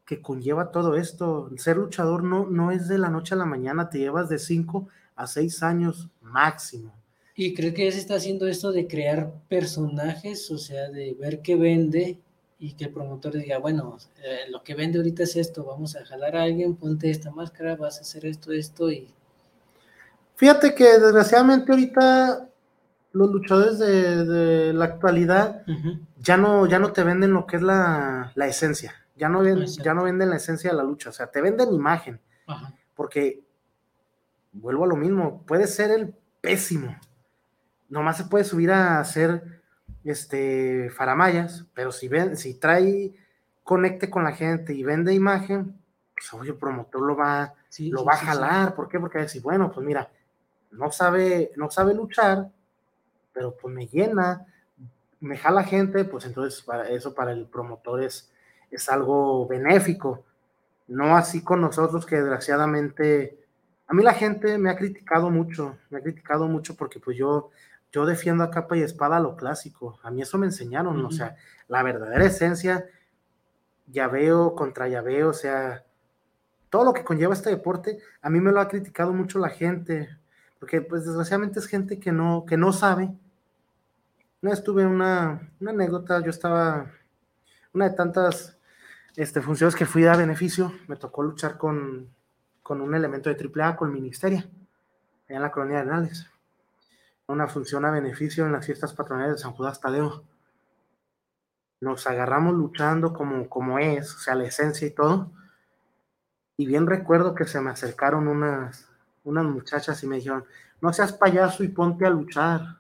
[0.06, 1.50] que conlleva todo esto.
[1.58, 4.88] Ser luchador no, no es de la noche a la mañana, te llevas de 5
[5.16, 6.94] a 6 años máximo.
[7.40, 11.44] Y creo que ya se está haciendo esto de crear personajes, o sea, de ver
[11.44, 12.20] qué vende
[12.58, 16.04] y que el promotor diga, bueno, eh, lo que vende ahorita es esto, vamos a
[16.04, 19.14] jalar a alguien, ponte esta máscara, vas a hacer esto, esto y...
[20.36, 22.50] Fíjate que desgraciadamente ahorita
[23.12, 25.64] los luchadores de, la actualidad
[26.18, 29.94] ya, no, ya no te venden lo que es la, esencia, ya no, ven, ya
[29.94, 32.20] no venden la esencia de la lucha, o sea, te venden imagen,
[32.96, 33.44] porque,
[34.54, 36.96] vuelvo a lo mismo, puede ser el pésimo,
[37.90, 39.62] nomás se puede subir a hacer
[40.04, 43.14] este, faramayas, pero si, ven, si trae
[43.64, 45.78] conecte con la gente y vende imagen,
[46.14, 48.76] pues obvio el promotor lo va, lo va a jalar.
[48.76, 49.00] ¿Por qué?
[49.00, 50.10] Porque va a decir, bueno, pues mira,
[50.72, 52.50] no sabe, no sabe luchar,
[53.34, 54.46] pero pues me llena,
[55.20, 58.32] me jala gente, pues entonces para eso para el promotor es,
[58.72, 60.24] es algo benéfico.
[60.88, 63.38] No así con nosotros que desgraciadamente,
[63.88, 67.52] a mí la gente me ha criticado mucho, me ha criticado mucho porque pues yo
[67.98, 70.00] yo defiendo a capa y espada lo clásico.
[70.04, 71.36] A mí eso me enseñaron, o sea,
[71.68, 72.86] la verdadera esencia,
[73.88, 75.84] llaveo contra llaveo, o sea,
[76.70, 80.16] todo lo que conlleva este deporte, a mí me lo ha criticado mucho la gente,
[80.60, 83.10] porque pues desgraciadamente es gente que no, que no sabe.
[84.44, 86.92] No estuve una, una anécdota, yo estaba,
[87.74, 88.60] una de tantas
[89.16, 92.14] este, funciones que fui a beneficio, me tocó luchar con,
[92.62, 94.44] con un elemento de AAA, con el Ministerio,
[95.28, 96.30] allá en la colonia de Anales
[97.28, 100.24] una función a beneficio en las fiestas patronales de San Judas Tadeo.
[101.82, 105.32] Nos agarramos luchando como, como es, o sea, la esencia y todo.
[106.58, 108.90] Y bien recuerdo que se me acercaron unas,
[109.24, 110.46] unas muchachas y me dijeron,
[110.82, 112.80] no seas payaso y ponte a luchar.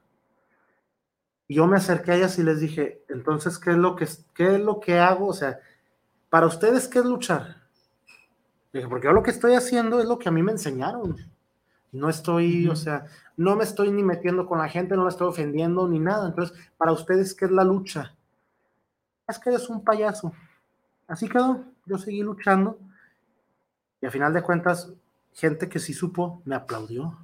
[1.47, 4.55] Y yo me acerqué a ellas y les dije, entonces, ¿qué es lo que, qué
[4.55, 5.27] es lo que hago?
[5.27, 5.59] O sea,
[6.29, 7.67] para ustedes, ¿qué es luchar?
[8.73, 11.17] Dije, porque yo lo que estoy haciendo es lo que a mí me enseñaron.
[11.91, 13.05] No estoy, o sea,
[13.37, 16.27] no me estoy ni metiendo con la gente, no la estoy ofendiendo ni nada.
[16.27, 18.15] Entonces, para ustedes, ¿qué es la lucha?
[19.27, 20.33] Es que eres un payaso.
[21.07, 21.63] Así quedó.
[21.85, 22.79] Yo seguí luchando.
[24.01, 24.91] Y a final de cuentas,
[25.33, 27.17] gente que sí supo, me aplaudió.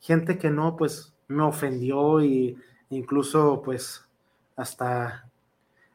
[0.00, 2.58] Gente que no, pues me ofendió y
[2.90, 4.04] incluso, pues,
[4.56, 5.28] hasta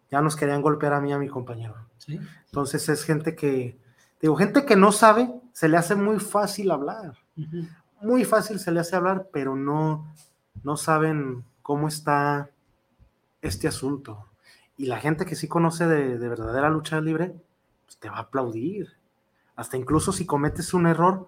[0.09, 1.75] ya nos querían golpear a mí a mi compañero.
[2.45, 3.77] Entonces es gente que,
[4.19, 7.13] digo, gente que no sabe, se le hace muy fácil hablar.
[8.01, 10.13] Muy fácil se le hace hablar, pero no,
[10.63, 12.49] no saben cómo está
[13.41, 14.27] este asunto.
[14.77, 17.35] Y la gente que sí conoce de, verdadera lucha libre,
[17.85, 18.97] pues te va a aplaudir.
[19.55, 21.27] Hasta incluso si cometes un error,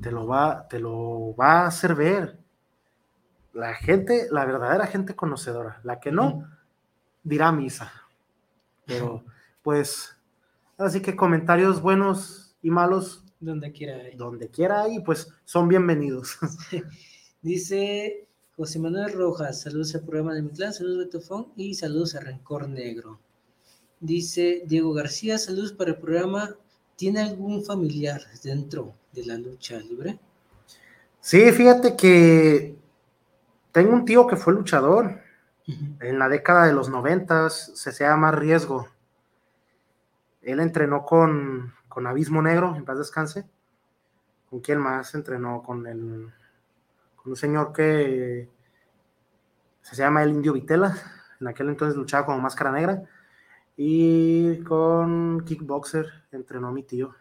[0.00, 2.38] te lo va, te lo va a hacer ver.
[3.52, 6.48] La gente, la verdadera gente conocedora, la que no,
[7.24, 7.92] dirá misa.
[8.86, 9.24] Pero,
[9.62, 10.16] pues,
[10.78, 13.24] así que comentarios buenos y malos.
[13.40, 13.96] Donde quiera.
[14.16, 16.38] Donde quiera y pues son bienvenidos.
[17.42, 22.20] Dice José Manuel Rojas, saludos al programa de mi clan, saludos Betofón y saludos a
[22.20, 23.18] Rencor Negro.
[23.98, 26.54] Dice Diego García, saludos para el programa.
[26.96, 30.18] ¿Tiene algún familiar dentro de la lucha libre?
[31.20, 32.76] Sí, fíjate que
[33.72, 35.20] tengo un tío que fue luchador
[35.66, 38.88] en la década de los noventas, se llama Riesgo.
[40.42, 43.44] Él entrenó con, con Abismo Negro, en paz descanse.
[44.48, 45.62] ¿Con quién más entrenó?
[45.62, 46.32] Con el
[47.16, 48.48] con un señor que
[49.82, 50.96] se llama el Indio Vitela,
[51.38, 53.02] en aquel entonces luchaba como máscara negra,
[53.76, 57.14] y con Kickboxer entrenó mi tío.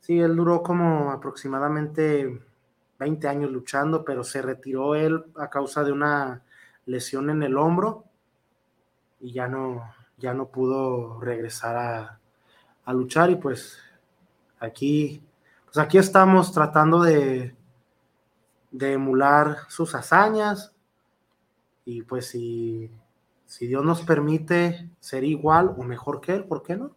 [0.00, 2.42] Sí, él duró como aproximadamente
[2.98, 6.42] 20 años luchando, pero se retiró él a causa de una
[6.86, 8.04] lesión en el hombro
[9.20, 12.20] y ya no, ya no pudo regresar a,
[12.84, 13.78] a luchar y pues
[14.58, 15.22] aquí,
[15.64, 17.54] pues aquí estamos tratando de,
[18.70, 20.72] de emular sus hazañas
[21.84, 22.90] y pues si,
[23.46, 26.94] si Dios nos permite ser igual o mejor que Él, ¿por qué no?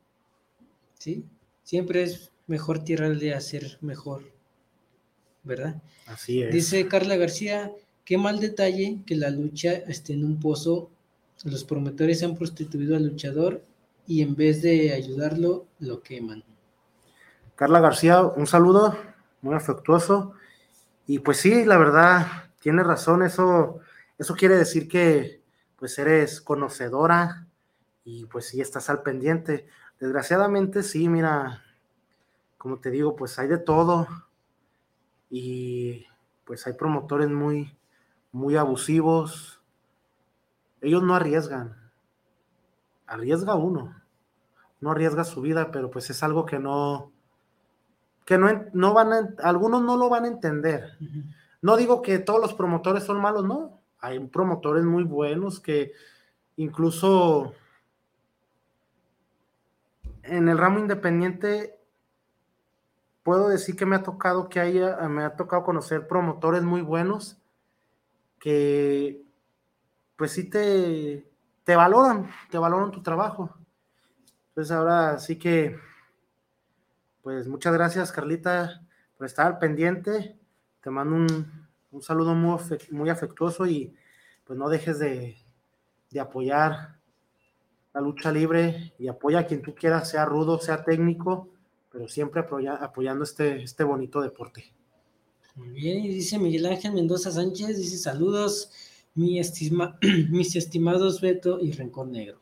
[0.98, 1.26] Sí,
[1.64, 4.24] siempre es mejor tirarle a ser mejor,
[5.44, 5.82] ¿verdad?
[6.08, 6.54] Así es.
[6.54, 7.72] Dice Carla García,
[8.06, 10.90] qué mal detalle que la lucha esté en un pozo,
[11.44, 13.62] los promotores han prostituido al luchador
[14.08, 16.44] y en vez de ayudarlo, lo queman.
[17.56, 18.98] Carla García, un saludo
[19.42, 20.34] muy afectuoso.
[21.06, 22.26] Y pues sí, la verdad,
[22.60, 23.80] tiene razón, eso,
[24.18, 25.42] eso quiere decir que
[25.78, 27.48] pues eres conocedora
[28.04, 29.68] y pues sí estás al pendiente.
[30.00, 31.64] Desgraciadamente sí, mira,
[32.58, 34.08] como te digo, pues hay de todo
[35.30, 36.06] y
[36.46, 37.78] pues hay promotores muy,
[38.32, 39.62] muy abusivos.
[40.82, 41.77] Ellos no arriesgan,
[43.08, 43.96] arriesga uno,
[44.80, 47.12] no arriesga su vida, pero pues es algo que no,
[48.26, 50.98] que no, no van a, algunos no lo van a entender.
[51.62, 53.80] No digo que todos los promotores son malos, no.
[54.00, 55.94] Hay promotores muy buenos que
[56.58, 57.54] incluso
[60.24, 61.80] en el ramo independiente
[63.24, 67.38] puedo decir que me ha tocado que haya, me ha tocado conocer promotores muy buenos
[68.40, 69.24] que
[70.16, 71.30] pues sí te,
[71.68, 73.54] te valoran, te valoran tu trabajo.
[74.48, 75.78] Entonces ahora sí que
[77.22, 78.88] pues muchas gracias, Carlita,
[79.18, 80.40] por estar pendiente.
[80.82, 82.58] Te mando un, saludo muy,
[82.92, 83.94] muy, afectuoso y
[84.46, 85.36] pues no dejes de,
[86.18, 87.02] apoyar
[87.94, 91.50] la lucha libre y apoya a quien tú quieras, sea rudo, sea técnico,
[91.92, 92.46] pero siempre
[92.80, 94.74] apoyando este, este bonito deporte.
[95.56, 98.72] Muy bien, y dice Miguel Ángel Mendoza Sánchez, dice saludos,
[99.18, 99.98] mi estima,
[100.30, 102.38] mis estimados Beto y Rencor Negro.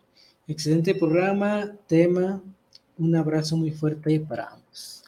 [0.47, 2.41] Excelente programa, tema,
[2.97, 5.03] un abrazo muy fuerte para ambos.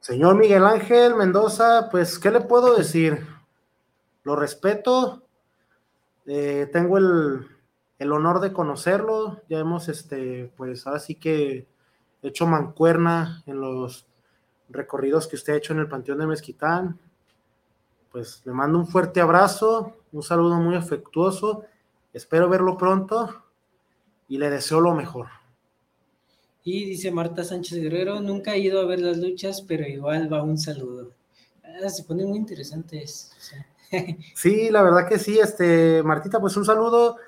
[0.00, 3.26] Señor Miguel Ángel Mendoza, pues, ¿qué le puedo decir?
[4.22, 5.24] Lo respeto,
[6.26, 11.66] eh, tengo el, honor de conocerlo, ya hemos, este, pues, ahora sí que
[12.22, 14.06] hecho mancuerna en los
[14.68, 17.00] recorridos que usted ha hecho en el Panteón de Mezquitán.
[18.16, 21.64] Pues le mando un fuerte abrazo, un saludo muy afectuoso,
[22.14, 23.42] espero verlo pronto
[24.26, 25.26] y le deseo lo mejor.
[26.64, 30.42] Y dice Marta Sánchez Guerrero, nunca he ido a ver las luchas, pero igual va
[30.42, 31.10] un saludo.
[31.62, 33.32] Ah, se ponen muy interesantes.
[34.34, 37.18] Sí, la verdad que sí, este, Martita, pues un saludo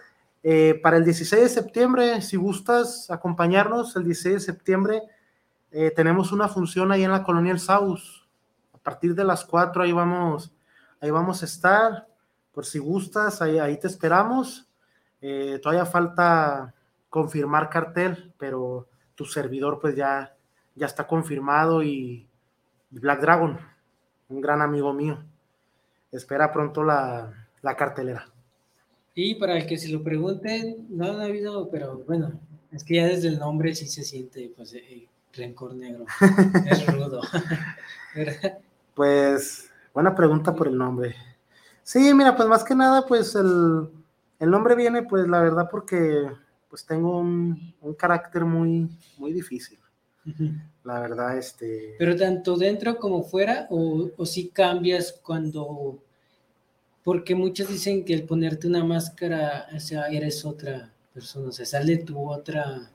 [0.42, 5.02] eh, para el 16 de septiembre, si gustas acompañarnos, el 16 de septiembre
[5.70, 8.26] eh, tenemos una función ahí en la colonia El Saus.
[8.72, 10.50] A partir de las 4 ahí vamos,
[11.00, 12.06] ahí vamos a estar.
[12.52, 14.68] Por si gustas, ahí, ahí te esperamos.
[15.20, 16.74] Eh, todavía falta
[17.08, 20.34] confirmar cartel, pero tu servidor pues ya,
[20.74, 22.28] ya está confirmado y,
[22.90, 23.58] Black Dragon,
[24.28, 25.22] un gran amigo mío.
[26.10, 27.34] Espera pronto la,
[27.76, 28.26] cartelera.
[29.14, 32.40] Y para el que se lo pregunten, no ha habido, pero bueno,
[32.72, 36.06] es que ya desde el nombre sí se siente pues eh, rencor negro.
[36.70, 37.20] es rudo.
[38.94, 39.67] pues,
[39.98, 41.16] buena pregunta por el nombre.
[41.82, 43.88] Sí, mira, pues más que nada, pues el,
[44.38, 46.30] el nombre viene, pues la verdad, porque
[46.70, 49.76] pues tengo un, un carácter muy, muy difícil.
[50.84, 51.96] La verdad, este...
[51.98, 55.98] Pero tanto dentro como fuera, o, o si cambias cuando...
[57.02, 61.66] Porque muchos dicen que el ponerte una máscara, o sea, eres otra persona, o sea,
[61.66, 62.88] sale tu otra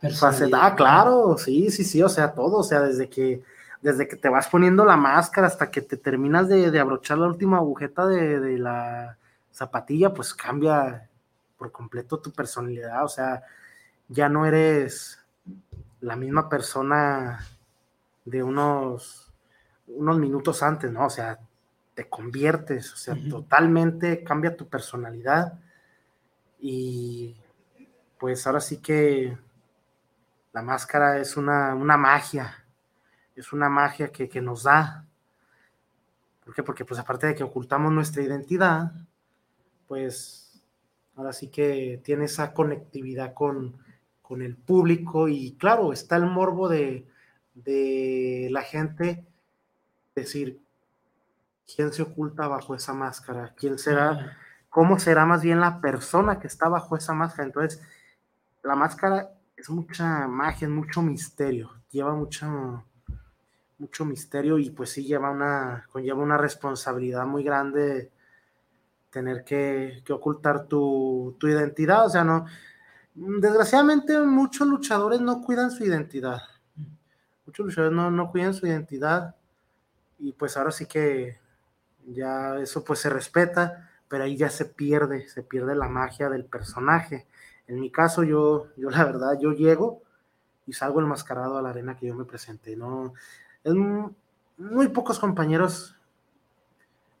[0.00, 0.48] persona.
[0.54, 3.42] Ah, claro, sí, sí, sí, o sea, todo, o sea, desde que,
[3.86, 7.28] desde que te vas poniendo la máscara hasta que te terminas de, de abrochar la
[7.28, 9.16] última agujeta de, de la
[9.52, 11.08] zapatilla, pues cambia
[11.56, 13.44] por completo tu personalidad, o sea,
[14.08, 15.24] ya no eres
[16.00, 17.46] la misma persona
[18.24, 19.32] de unos,
[19.86, 21.06] unos minutos antes, ¿no?
[21.06, 21.38] O sea,
[21.94, 25.60] te conviertes, o sea, totalmente cambia tu personalidad.
[26.58, 27.36] Y
[28.18, 29.38] pues ahora sí que
[30.52, 32.65] la máscara es una, una magia,
[33.36, 35.04] es una magia que, que nos da.
[36.44, 36.62] ¿Por qué?
[36.62, 38.92] Porque pues aparte de que ocultamos nuestra identidad,
[39.86, 40.62] pues
[41.14, 43.76] ahora sí que tiene esa conectividad con,
[44.22, 47.06] con el público y claro, está el morbo de,
[47.54, 49.24] de la gente
[50.14, 50.60] decir,
[51.74, 53.54] ¿quién se oculta bajo esa máscara?
[53.56, 54.36] ¿Quién será?
[54.70, 57.46] ¿Cómo será más bien la persona que está bajo esa máscara?
[57.46, 57.82] Entonces,
[58.62, 62.84] la máscara es mucha magia, es mucho misterio, lleva mucho,
[63.78, 68.10] mucho misterio y pues sí lleva una, conlleva una responsabilidad muy grande
[69.10, 72.46] tener que, que ocultar tu, tu identidad, o sea, no,
[73.14, 76.40] desgraciadamente muchos luchadores no cuidan su identidad.
[77.46, 79.36] Muchos luchadores no, no cuidan su identidad
[80.18, 81.38] y pues ahora sí que
[82.06, 86.44] ya eso pues se respeta, pero ahí ya se pierde, se pierde la magia del
[86.44, 87.26] personaje.
[87.66, 90.02] En mi caso yo, yo la verdad, yo llego
[90.66, 93.14] y salgo enmascarado a la arena que yo me presenté, ¿no?
[93.66, 93.74] Es
[94.56, 95.96] muy, pocos compañeros,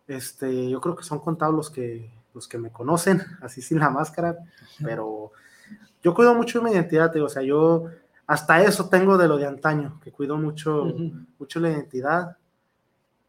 [0.06, 3.90] este, yo creo que son contados los que, los que me conocen, así sin la
[3.90, 4.38] máscara,
[4.80, 5.32] pero
[6.04, 7.86] yo cuido mucho mi identidad, o sea, yo
[8.28, 10.86] hasta eso tengo de lo de antaño, que cuido mucho,
[11.36, 12.36] mucho la identidad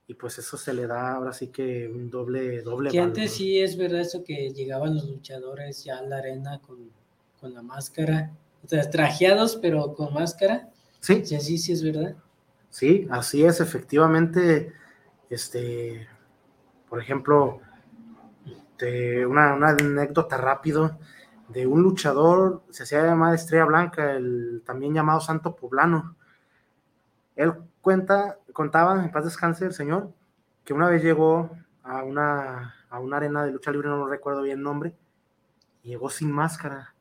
[0.05, 2.91] y pues eso se le da ahora sí que un doble, doble.
[2.91, 6.91] Que antes sí es verdad eso que llegaban los luchadores ya a la arena con,
[7.41, 8.32] con la máscara,
[8.63, 10.70] o sea, trajeados pero con máscara.
[10.99, 11.26] Sí.
[11.26, 12.15] Sí, así sí es verdad.
[12.70, 14.74] Sí, así es, efectivamente,
[15.30, 16.07] este,
[16.89, 17.61] por ejemplo,
[18.78, 20.99] de una, una anécdota rápido,
[21.49, 26.15] de un luchador, se hacía llamar Estrella Blanca, el también llamado Santo Poblano.
[27.36, 30.11] Él cuenta, contaba, en paz descanse el señor,
[30.65, 31.51] que una vez llegó
[31.84, 34.95] a una, a una arena de lucha libre, no recuerdo bien el nombre,
[35.84, 36.93] y llegó sin máscara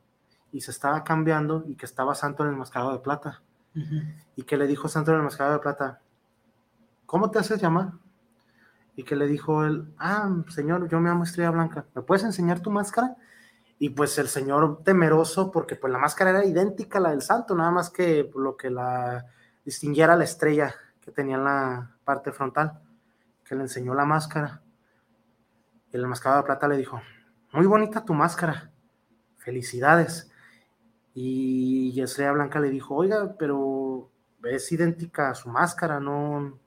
[0.52, 3.42] y se estaba cambiando y que estaba Santo en el mascarado de plata.
[4.36, 6.00] Y que le dijo Santo en el mascarado de plata,
[7.04, 7.92] ¿cómo te haces llamar?
[8.96, 12.60] Y que le dijo él, ah, señor, yo me llamo Estrella Blanca, ¿me puedes enseñar
[12.60, 13.16] tu máscara?
[13.78, 17.54] y pues el señor temeroso, porque pues la máscara era idéntica a la del santo,
[17.54, 19.26] nada más que lo que la
[19.64, 22.80] distinguiera la estrella que tenía en la parte frontal,
[23.44, 24.62] que le enseñó la máscara.
[25.92, 27.00] Y el mascarado de plata le dijo,
[27.52, 28.70] muy bonita tu máscara,
[29.36, 30.30] felicidades.
[31.18, 34.10] Y Estrella Blanca le dijo, oiga, pero
[34.44, 36.58] es idéntica a su máscara, no,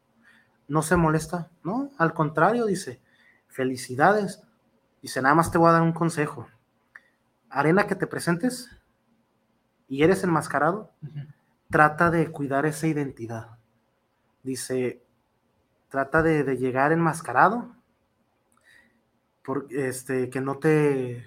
[0.68, 1.52] no se molesta.
[1.64, 3.00] No, al contrario, dice,
[3.48, 4.42] felicidades.
[5.04, 6.48] Dice, nada más te voy a dar un consejo
[7.52, 8.76] arena que te presentes
[9.88, 10.92] y eres enmascarado,
[11.70, 13.60] trata de cuidar esa identidad.
[14.42, 15.04] Dice,
[15.90, 17.76] trata de, llegar enmascarado,
[19.44, 21.24] por, este, que no te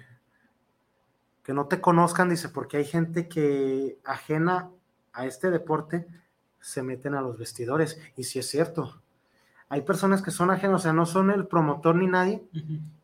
[1.43, 4.71] que no te conozcan, dice, porque hay gente que ajena
[5.11, 6.07] a este deporte
[6.59, 7.99] se meten a los vestidores.
[8.15, 9.01] Y si es cierto,
[9.67, 12.43] hay personas que son ajenas, o sea, no son el promotor ni nadie,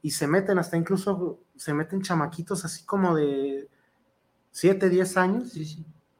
[0.02, 3.68] y se meten, hasta incluso se meten chamaquitos así como de
[4.52, 5.58] 7, 10 años.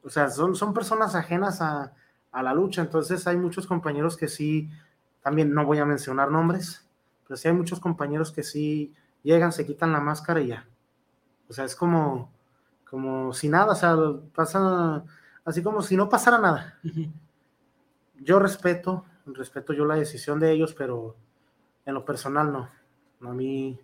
[0.02, 1.94] O sea, son, son personas ajenas a,
[2.32, 4.70] la lucha, entonces hay muchos compañeros que sí,
[5.22, 6.86] también no voy a mencionar nombres,
[7.26, 10.66] pero sí hay muchos compañeros que sí llegan, se quitan la máscara y ya.
[11.50, 12.30] O sea, es como,
[12.88, 13.96] como si nada, o sea,
[14.32, 15.04] pasa
[15.44, 16.78] así como si no pasara nada.
[18.22, 21.16] Yo respeto, respeto yo la decisión de ellos, pero
[21.84, 22.70] en lo personal no.
[23.28, 23.76] A mí,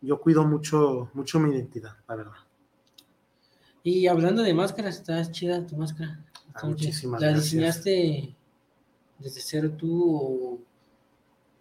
[0.00, 2.38] yo cuido mucho, mucho mi identidad, la verdad.
[3.82, 6.24] Y hablando de máscaras, está chida tu máscara.
[6.54, 8.34] Ah, muchísimas ¿La diseñaste
[9.18, 10.58] desde cero tú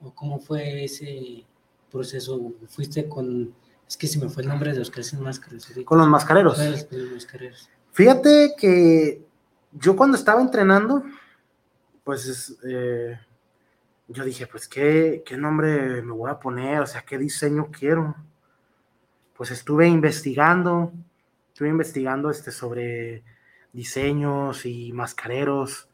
[0.01, 1.43] o, cómo fue ese
[1.91, 2.53] proceso?
[2.69, 3.53] ¿Fuiste con,
[3.89, 5.69] es que se me fue el nombre de los que hacen máscaras?
[5.83, 6.57] Con los mascareros.
[6.57, 7.69] Los mascareros.
[7.91, 9.25] Fíjate que
[9.73, 11.03] yo cuando estaba entrenando,
[12.05, 13.19] pues eh,
[14.07, 18.15] yo dije, pues ¿qué, qué nombre me voy a poner, o sea, qué diseño quiero.
[19.35, 20.93] Pues estuve investigando
[21.59, 23.21] estuve investigando este, sobre
[23.73, 25.89] diseños y mascareros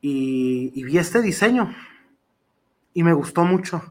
[0.00, 1.74] y, vi este diseño
[2.94, 3.82] y me gustó mucho.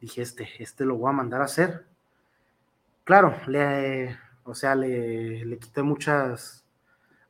[0.00, 1.84] Dije, este, este lo voy a mandar a hacer.
[3.04, 6.64] Claro, le, o sea, le, le quité muchas,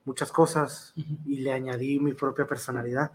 [0.04, 3.10] muchas cosas y le añadí mi propia personalidad.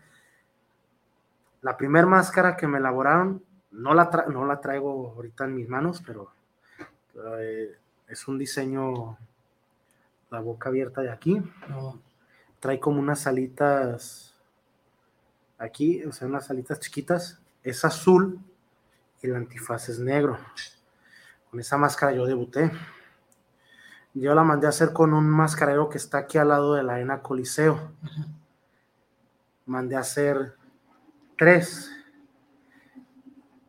[1.62, 6.02] La primera máscara que me elaboraron, no la, no la traigo ahorita en mis manos,
[6.06, 6.32] pero
[7.40, 7.76] eh,
[8.08, 9.18] es un diseño,
[10.30, 11.42] la boca abierta de aquí.
[12.60, 14.36] Trae como unas alitas
[15.58, 17.40] aquí, o sea, unas alitas chiquitas.
[17.64, 18.40] Es azul
[19.22, 20.38] el antifaz es negro.
[21.50, 22.72] Con esa máscara yo debuté.
[24.14, 26.94] Yo la mandé a hacer con un mascarero que está aquí al lado de la
[26.94, 27.92] arena Coliseo.
[29.66, 30.56] Mandé a hacer
[31.38, 31.92] tres.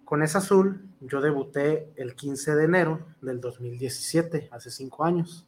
[0.04, 5.46] Con esa azul, yo debuté el 15 de enero del 2017, hace cinco años.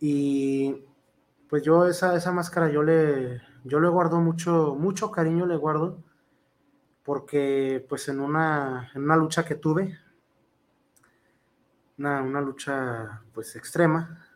[0.00, 0.84] Y
[1.48, 6.02] pues yo esa, esa máscara yo le, yo le guardo mucho, mucho cariño, le guardo,
[7.06, 9.96] porque pues en una, en una lucha que tuve,
[11.98, 14.26] una, lucha pues extrema,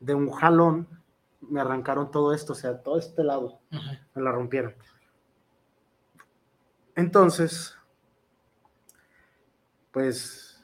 [0.00, 0.88] de un jalón
[1.40, 4.74] me arrancaron todo esto, o sea, todo este lado, me la rompieron.
[6.96, 7.78] Entonces,
[9.92, 10.60] pues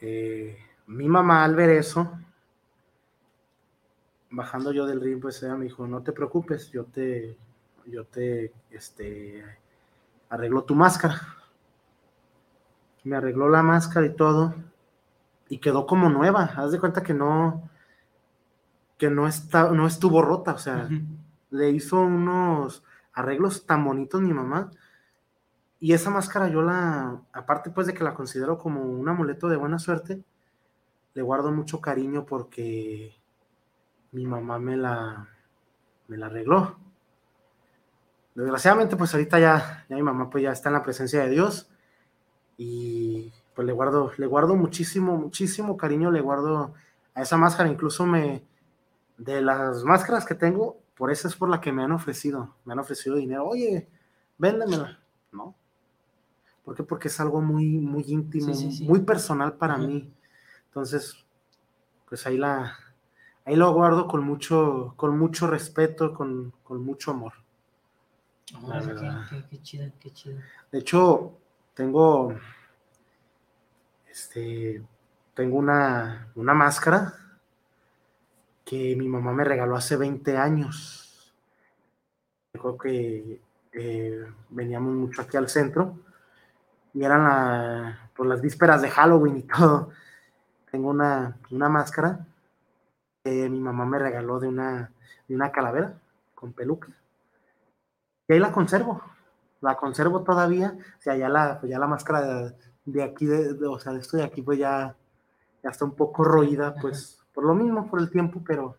[0.00, 2.16] eh, mi mamá al ver eso,
[4.30, 7.36] bajando yo del ring, pues ella me dijo, no te preocupes, yo te,
[7.84, 9.44] yo te, este,
[10.28, 11.20] arreglo tu máscara.
[13.04, 14.54] Me arregló la máscara y todo
[15.48, 16.44] y quedó como nueva.
[16.56, 17.68] Haz de cuenta que no,
[18.98, 20.88] que no, está, no estuvo rota, o sea,
[21.50, 24.70] le hizo unos arreglos tan bonitos mi mamá.
[25.80, 29.56] Y esa máscara yo la, aparte pues de que la considero como un amuleto de
[29.56, 30.22] buena suerte,
[31.14, 33.16] le guardo mucho cariño porque
[34.12, 35.28] mi mamá me la,
[36.08, 36.76] me la arregló.
[38.38, 41.68] Desgraciadamente pues ahorita ya, ya mi mamá pues ya está en la presencia de Dios
[42.56, 46.72] y pues le guardo, le guardo muchísimo, muchísimo cariño, le guardo
[47.14, 48.44] a esa máscara, incluso me,
[49.16, 52.74] de las máscaras que tengo, por eso es por la que me han ofrecido, me
[52.74, 53.88] han ofrecido dinero, oye,
[54.38, 55.00] véndemela,
[55.32, 55.56] ¿no?
[56.64, 56.84] ¿Por qué?
[56.84, 60.12] Porque es algo muy, muy íntimo, muy personal para mí.
[60.66, 61.24] Entonces,
[62.08, 62.76] pues ahí la,
[63.44, 67.32] ahí lo guardo con mucho, con mucho respeto, con, mucho amor.
[69.50, 70.38] Qué chido, qué chido.
[70.72, 71.38] De hecho,
[71.74, 72.34] tengo,
[74.10, 74.82] este,
[75.34, 77.14] tengo una, una máscara
[78.64, 81.34] que mi mamá me regaló hace 20 años.
[82.52, 83.40] Creo que
[83.72, 85.98] eh, veníamos mucho aquí al centro
[86.92, 89.90] y eran la, por las vísperas de Halloween y todo.
[90.70, 92.26] Tengo una, una máscara
[93.22, 94.92] que mi mamá me regaló de una,
[95.26, 95.98] de una calavera
[96.34, 96.88] con peluca.
[98.28, 99.02] Y ahí la conservo,
[99.60, 100.76] la conservo todavía.
[100.98, 102.54] O sea, ya la, pues ya la máscara
[102.84, 104.94] de aquí, de, o sea, de esto de aquí, pues ya,
[105.62, 108.76] ya está un poco roída, pues por lo mismo, por el tiempo, pero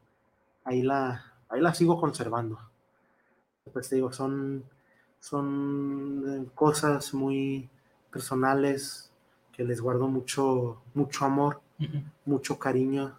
[0.63, 2.59] ahí la, ahí la sigo conservando.
[3.71, 4.63] Pues te digo, son,
[5.19, 7.69] son eh, cosas muy
[8.11, 9.11] personales
[9.51, 11.61] que les guardo mucho, mucho amor,
[12.25, 13.17] mucho cariño.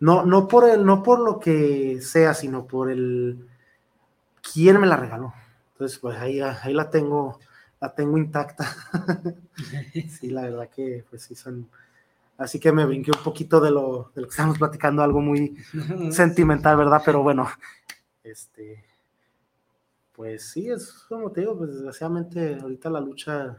[0.00, 3.48] No, no por el, no por lo que sea, sino por el
[4.42, 5.32] quién me la regaló.
[5.72, 7.38] Entonces, pues ahí, ahí la tengo
[7.82, 8.64] la tengo intacta.
[10.08, 11.68] sí, la verdad que pues sí son...
[12.38, 15.56] Así que me brinqué un poquito de lo, de lo que estamos platicando, algo muy
[16.12, 17.02] sentimental, ¿verdad?
[17.04, 17.48] Pero bueno,
[18.22, 18.84] este,
[20.12, 23.56] pues sí, es como te digo, pues desgraciadamente ahorita la lucha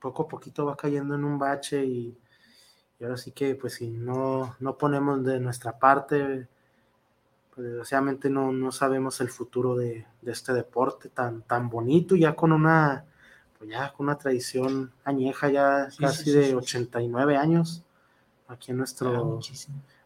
[0.00, 2.18] poco a poquito va cayendo en un bache y,
[2.98, 6.48] y ahora sí que pues si no, no ponemos de nuestra parte,
[7.62, 13.04] desgraciadamente no, no sabemos el futuro de, este deporte tan, tan bonito, ya con una,
[13.58, 17.82] pues ya con una tradición añeja, ya casi de 89 años,
[18.46, 19.40] aquí en nuestro,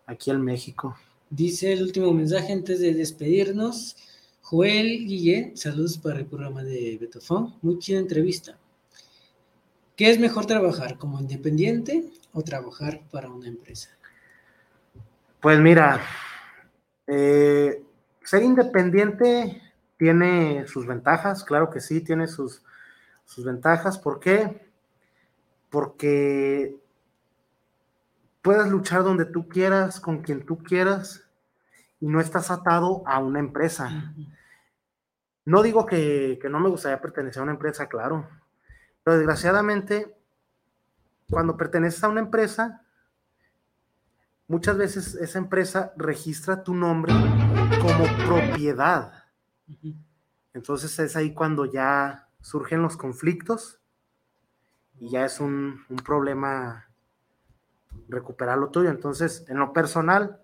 [0.06, 0.96] aquí en México.
[1.30, 3.96] Dice el último mensaje antes de despedirnos.
[4.42, 7.54] Joel Guille, saludos para el programa de Betofón.
[7.62, 8.58] Muy chida entrevista.
[9.96, 13.90] ¿Qué es mejor trabajar como independiente o trabajar para una empresa?
[15.40, 16.00] Pues mira,
[17.06, 17.84] eh,
[18.24, 19.60] ser independiente
[19.96, 22.62] tiene sus ventajas, claro que sí, tiene sus,
[23.24, 23.98] sus ventajas.
[23.98, 24.70] ¿Por qué?
[25.70, 26.76] Porque
[28.42, 31.28] puedes luchar donde tú quieras, con quien tú quieras,
[32.00, 34.12] y no estás atado a una empresa.
[35.44, 38.28] No digo que, que, no me gustaría pertenecer a una empresa, claro,
[39.04, 40.14] pero desgraciadamente,
[41.30, 42.82] cuando perteneces a una empresa,
[44.52, 47.14] muchas veces esa empresa registra tu nombre
[47.80, 49.24] como propiedad.
[50.52, 53.80] Entonces es ahí cuando ya surgen los conflictos
[55.00, 56.86] y ya es un, un problema
[58.08, 58.90] recuperar lo tuyo.
[58.90, 60.38] Entonces, en lo personal,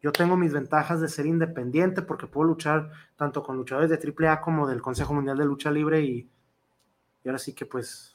[0.00, 4.40] yo tengo mis ventajas de ser independiente porque puedo luchar tanto con luchadores de AAA
[4.40, 6.30] como del Consejo Mundial de Lucha Libre y,
[7.24, 8.14] y ahora sí que pues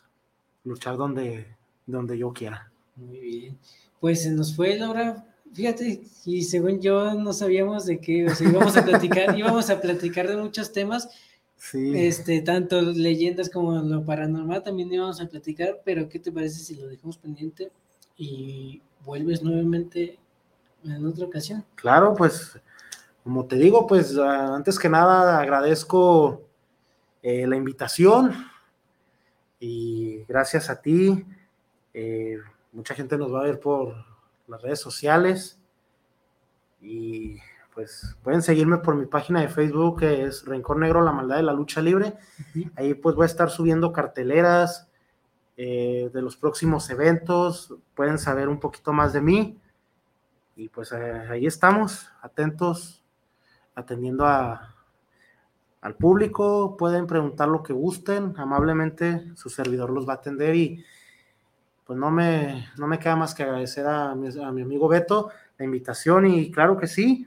[0.63, 1.53] luchar donde,
[1.85, 2.71] donde yo quiera.
[2.95, 3.59] Muy bien.
[4.01, 5.23] Pues se nos fue Laura,
[5.53, 9.79] fíjate, y según yo no sabíamos de qué, o sea, íbamos a platicar, íbamos a
[9.79, 11.07] platicar de muchos temas,
[11.55, 11.93] sí.
[11.95, 16.75] este, tanto leyendas como lo paranormal también íbamos a platicar, pero ¿qué te parece si
[16.75, 17.71] lo dejamos pendiente
[18.17, 20.17] y vuelves nuevamente
[20.83, 21.63] en otra ocasión?
[21.75, 22.59] Claro, pues,
[23.23, 26.41] como te digo, pues antes que nada agradezco
[27.21, 28.33] eh, la invitación
[29.59, 31.23] y gracias a ti.
[31.93, 32.39] Eh,
[32.71, 33.95] mucha gente nos va a ver por
[34.47, 35.59] las redes sociales.
[36.81, 37.37] Y
[37.73, 41.43] pues pueden seguirme por mi página de Facebook que es Rencor Negro, la maldad de
[41.43, 42.15] la lucha libre.
[42.75, 44.89] Ahí pues voy a estar subiendo carteleras
[45.57, 49.59] eh, de los próximos eventos, pueden saber un poquito más de mí.
[50.55, 53.03] Y pues eh, ahí estamos, atentos,
[53.75, 54.75] atendiendo a,
[55.81, 60.85] al público, pueden preguntar lo que gusten, amablemente su servidor los va a atender y
[61.85, 66.27] pues no me, no me queda más que agradecer a mi, amigo Beto la invitación
[66.27, 67.25] y claro que sí,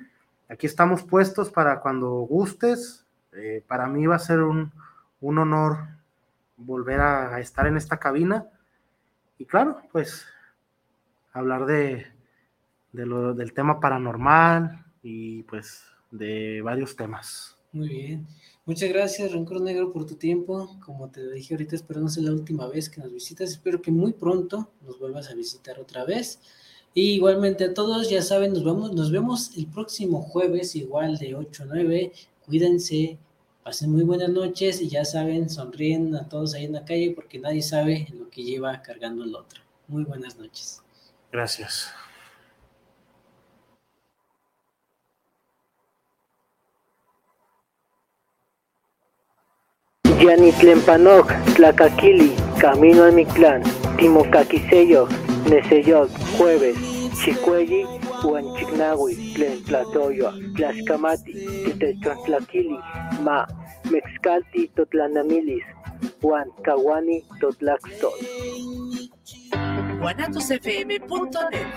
[0.49, 3.05] aquí estamos puestos para cuando gustes.
[3.33, 4.73] Eh, para mí va a ser un,
[5.21, 5.79] un honor
[6.57, 8.47] volver a, a, estar en esta cabina
[9.39, 10.27] y claro, pues
[11.33, 12.07] hablar de,
[12.93, 17.59] de lo, del tema paranormal y pues de varios temas.
[17.73, 18.27] Muy bien.
[18.67, 20.79] Muchas gracias, Rencor Negro, por tu tiempo.
[20.83, 23.51] Como te dije ahorita, espero no sea la última vez que nos visitas.
[23.51, 26.41] Espero que muy pronto nos vuelvas a visitar otra vez.
[26.95, 31.35] Y igualmente a todos, ya saben, nos vemos, nos vemos el próximo jueves, igual de
[31.35, 32.13] 8 a 9.
[32.47, 33.19] Cuídense,
[33.63, 37.39] pasen muy buenas noches y ya saben, sonríen a todos ahí en la calle porque
[37.39, 39.61] nadie sabe lo que lleva cargando el otro.
[39.89, 40.81] Muy buenas noches.
[41.31, 41.91] Gracias.
[50.25, 53.63] Yanitlempanoc, Tlacaquili, Camino al Mictlán,
[53.99, 55.07] Timocaquiseyo,
[55.51, 56.79] Neseyot, Jueves,
[57.21, 57.85] Chicuelli,
[58.23, 61.33] Huanchignahui, Tlentlatoyo, Tlaxcamati,
[61.65, 62.79] Titechantlaquili,
[63.21, 63.47] Ma,
[63.91, 65.65] Mexcalti, Totlanamilis,
[66.23, 68.19] Juan Kawani, Totlaxtol.
[70.01, 71.69] guanatosfm.net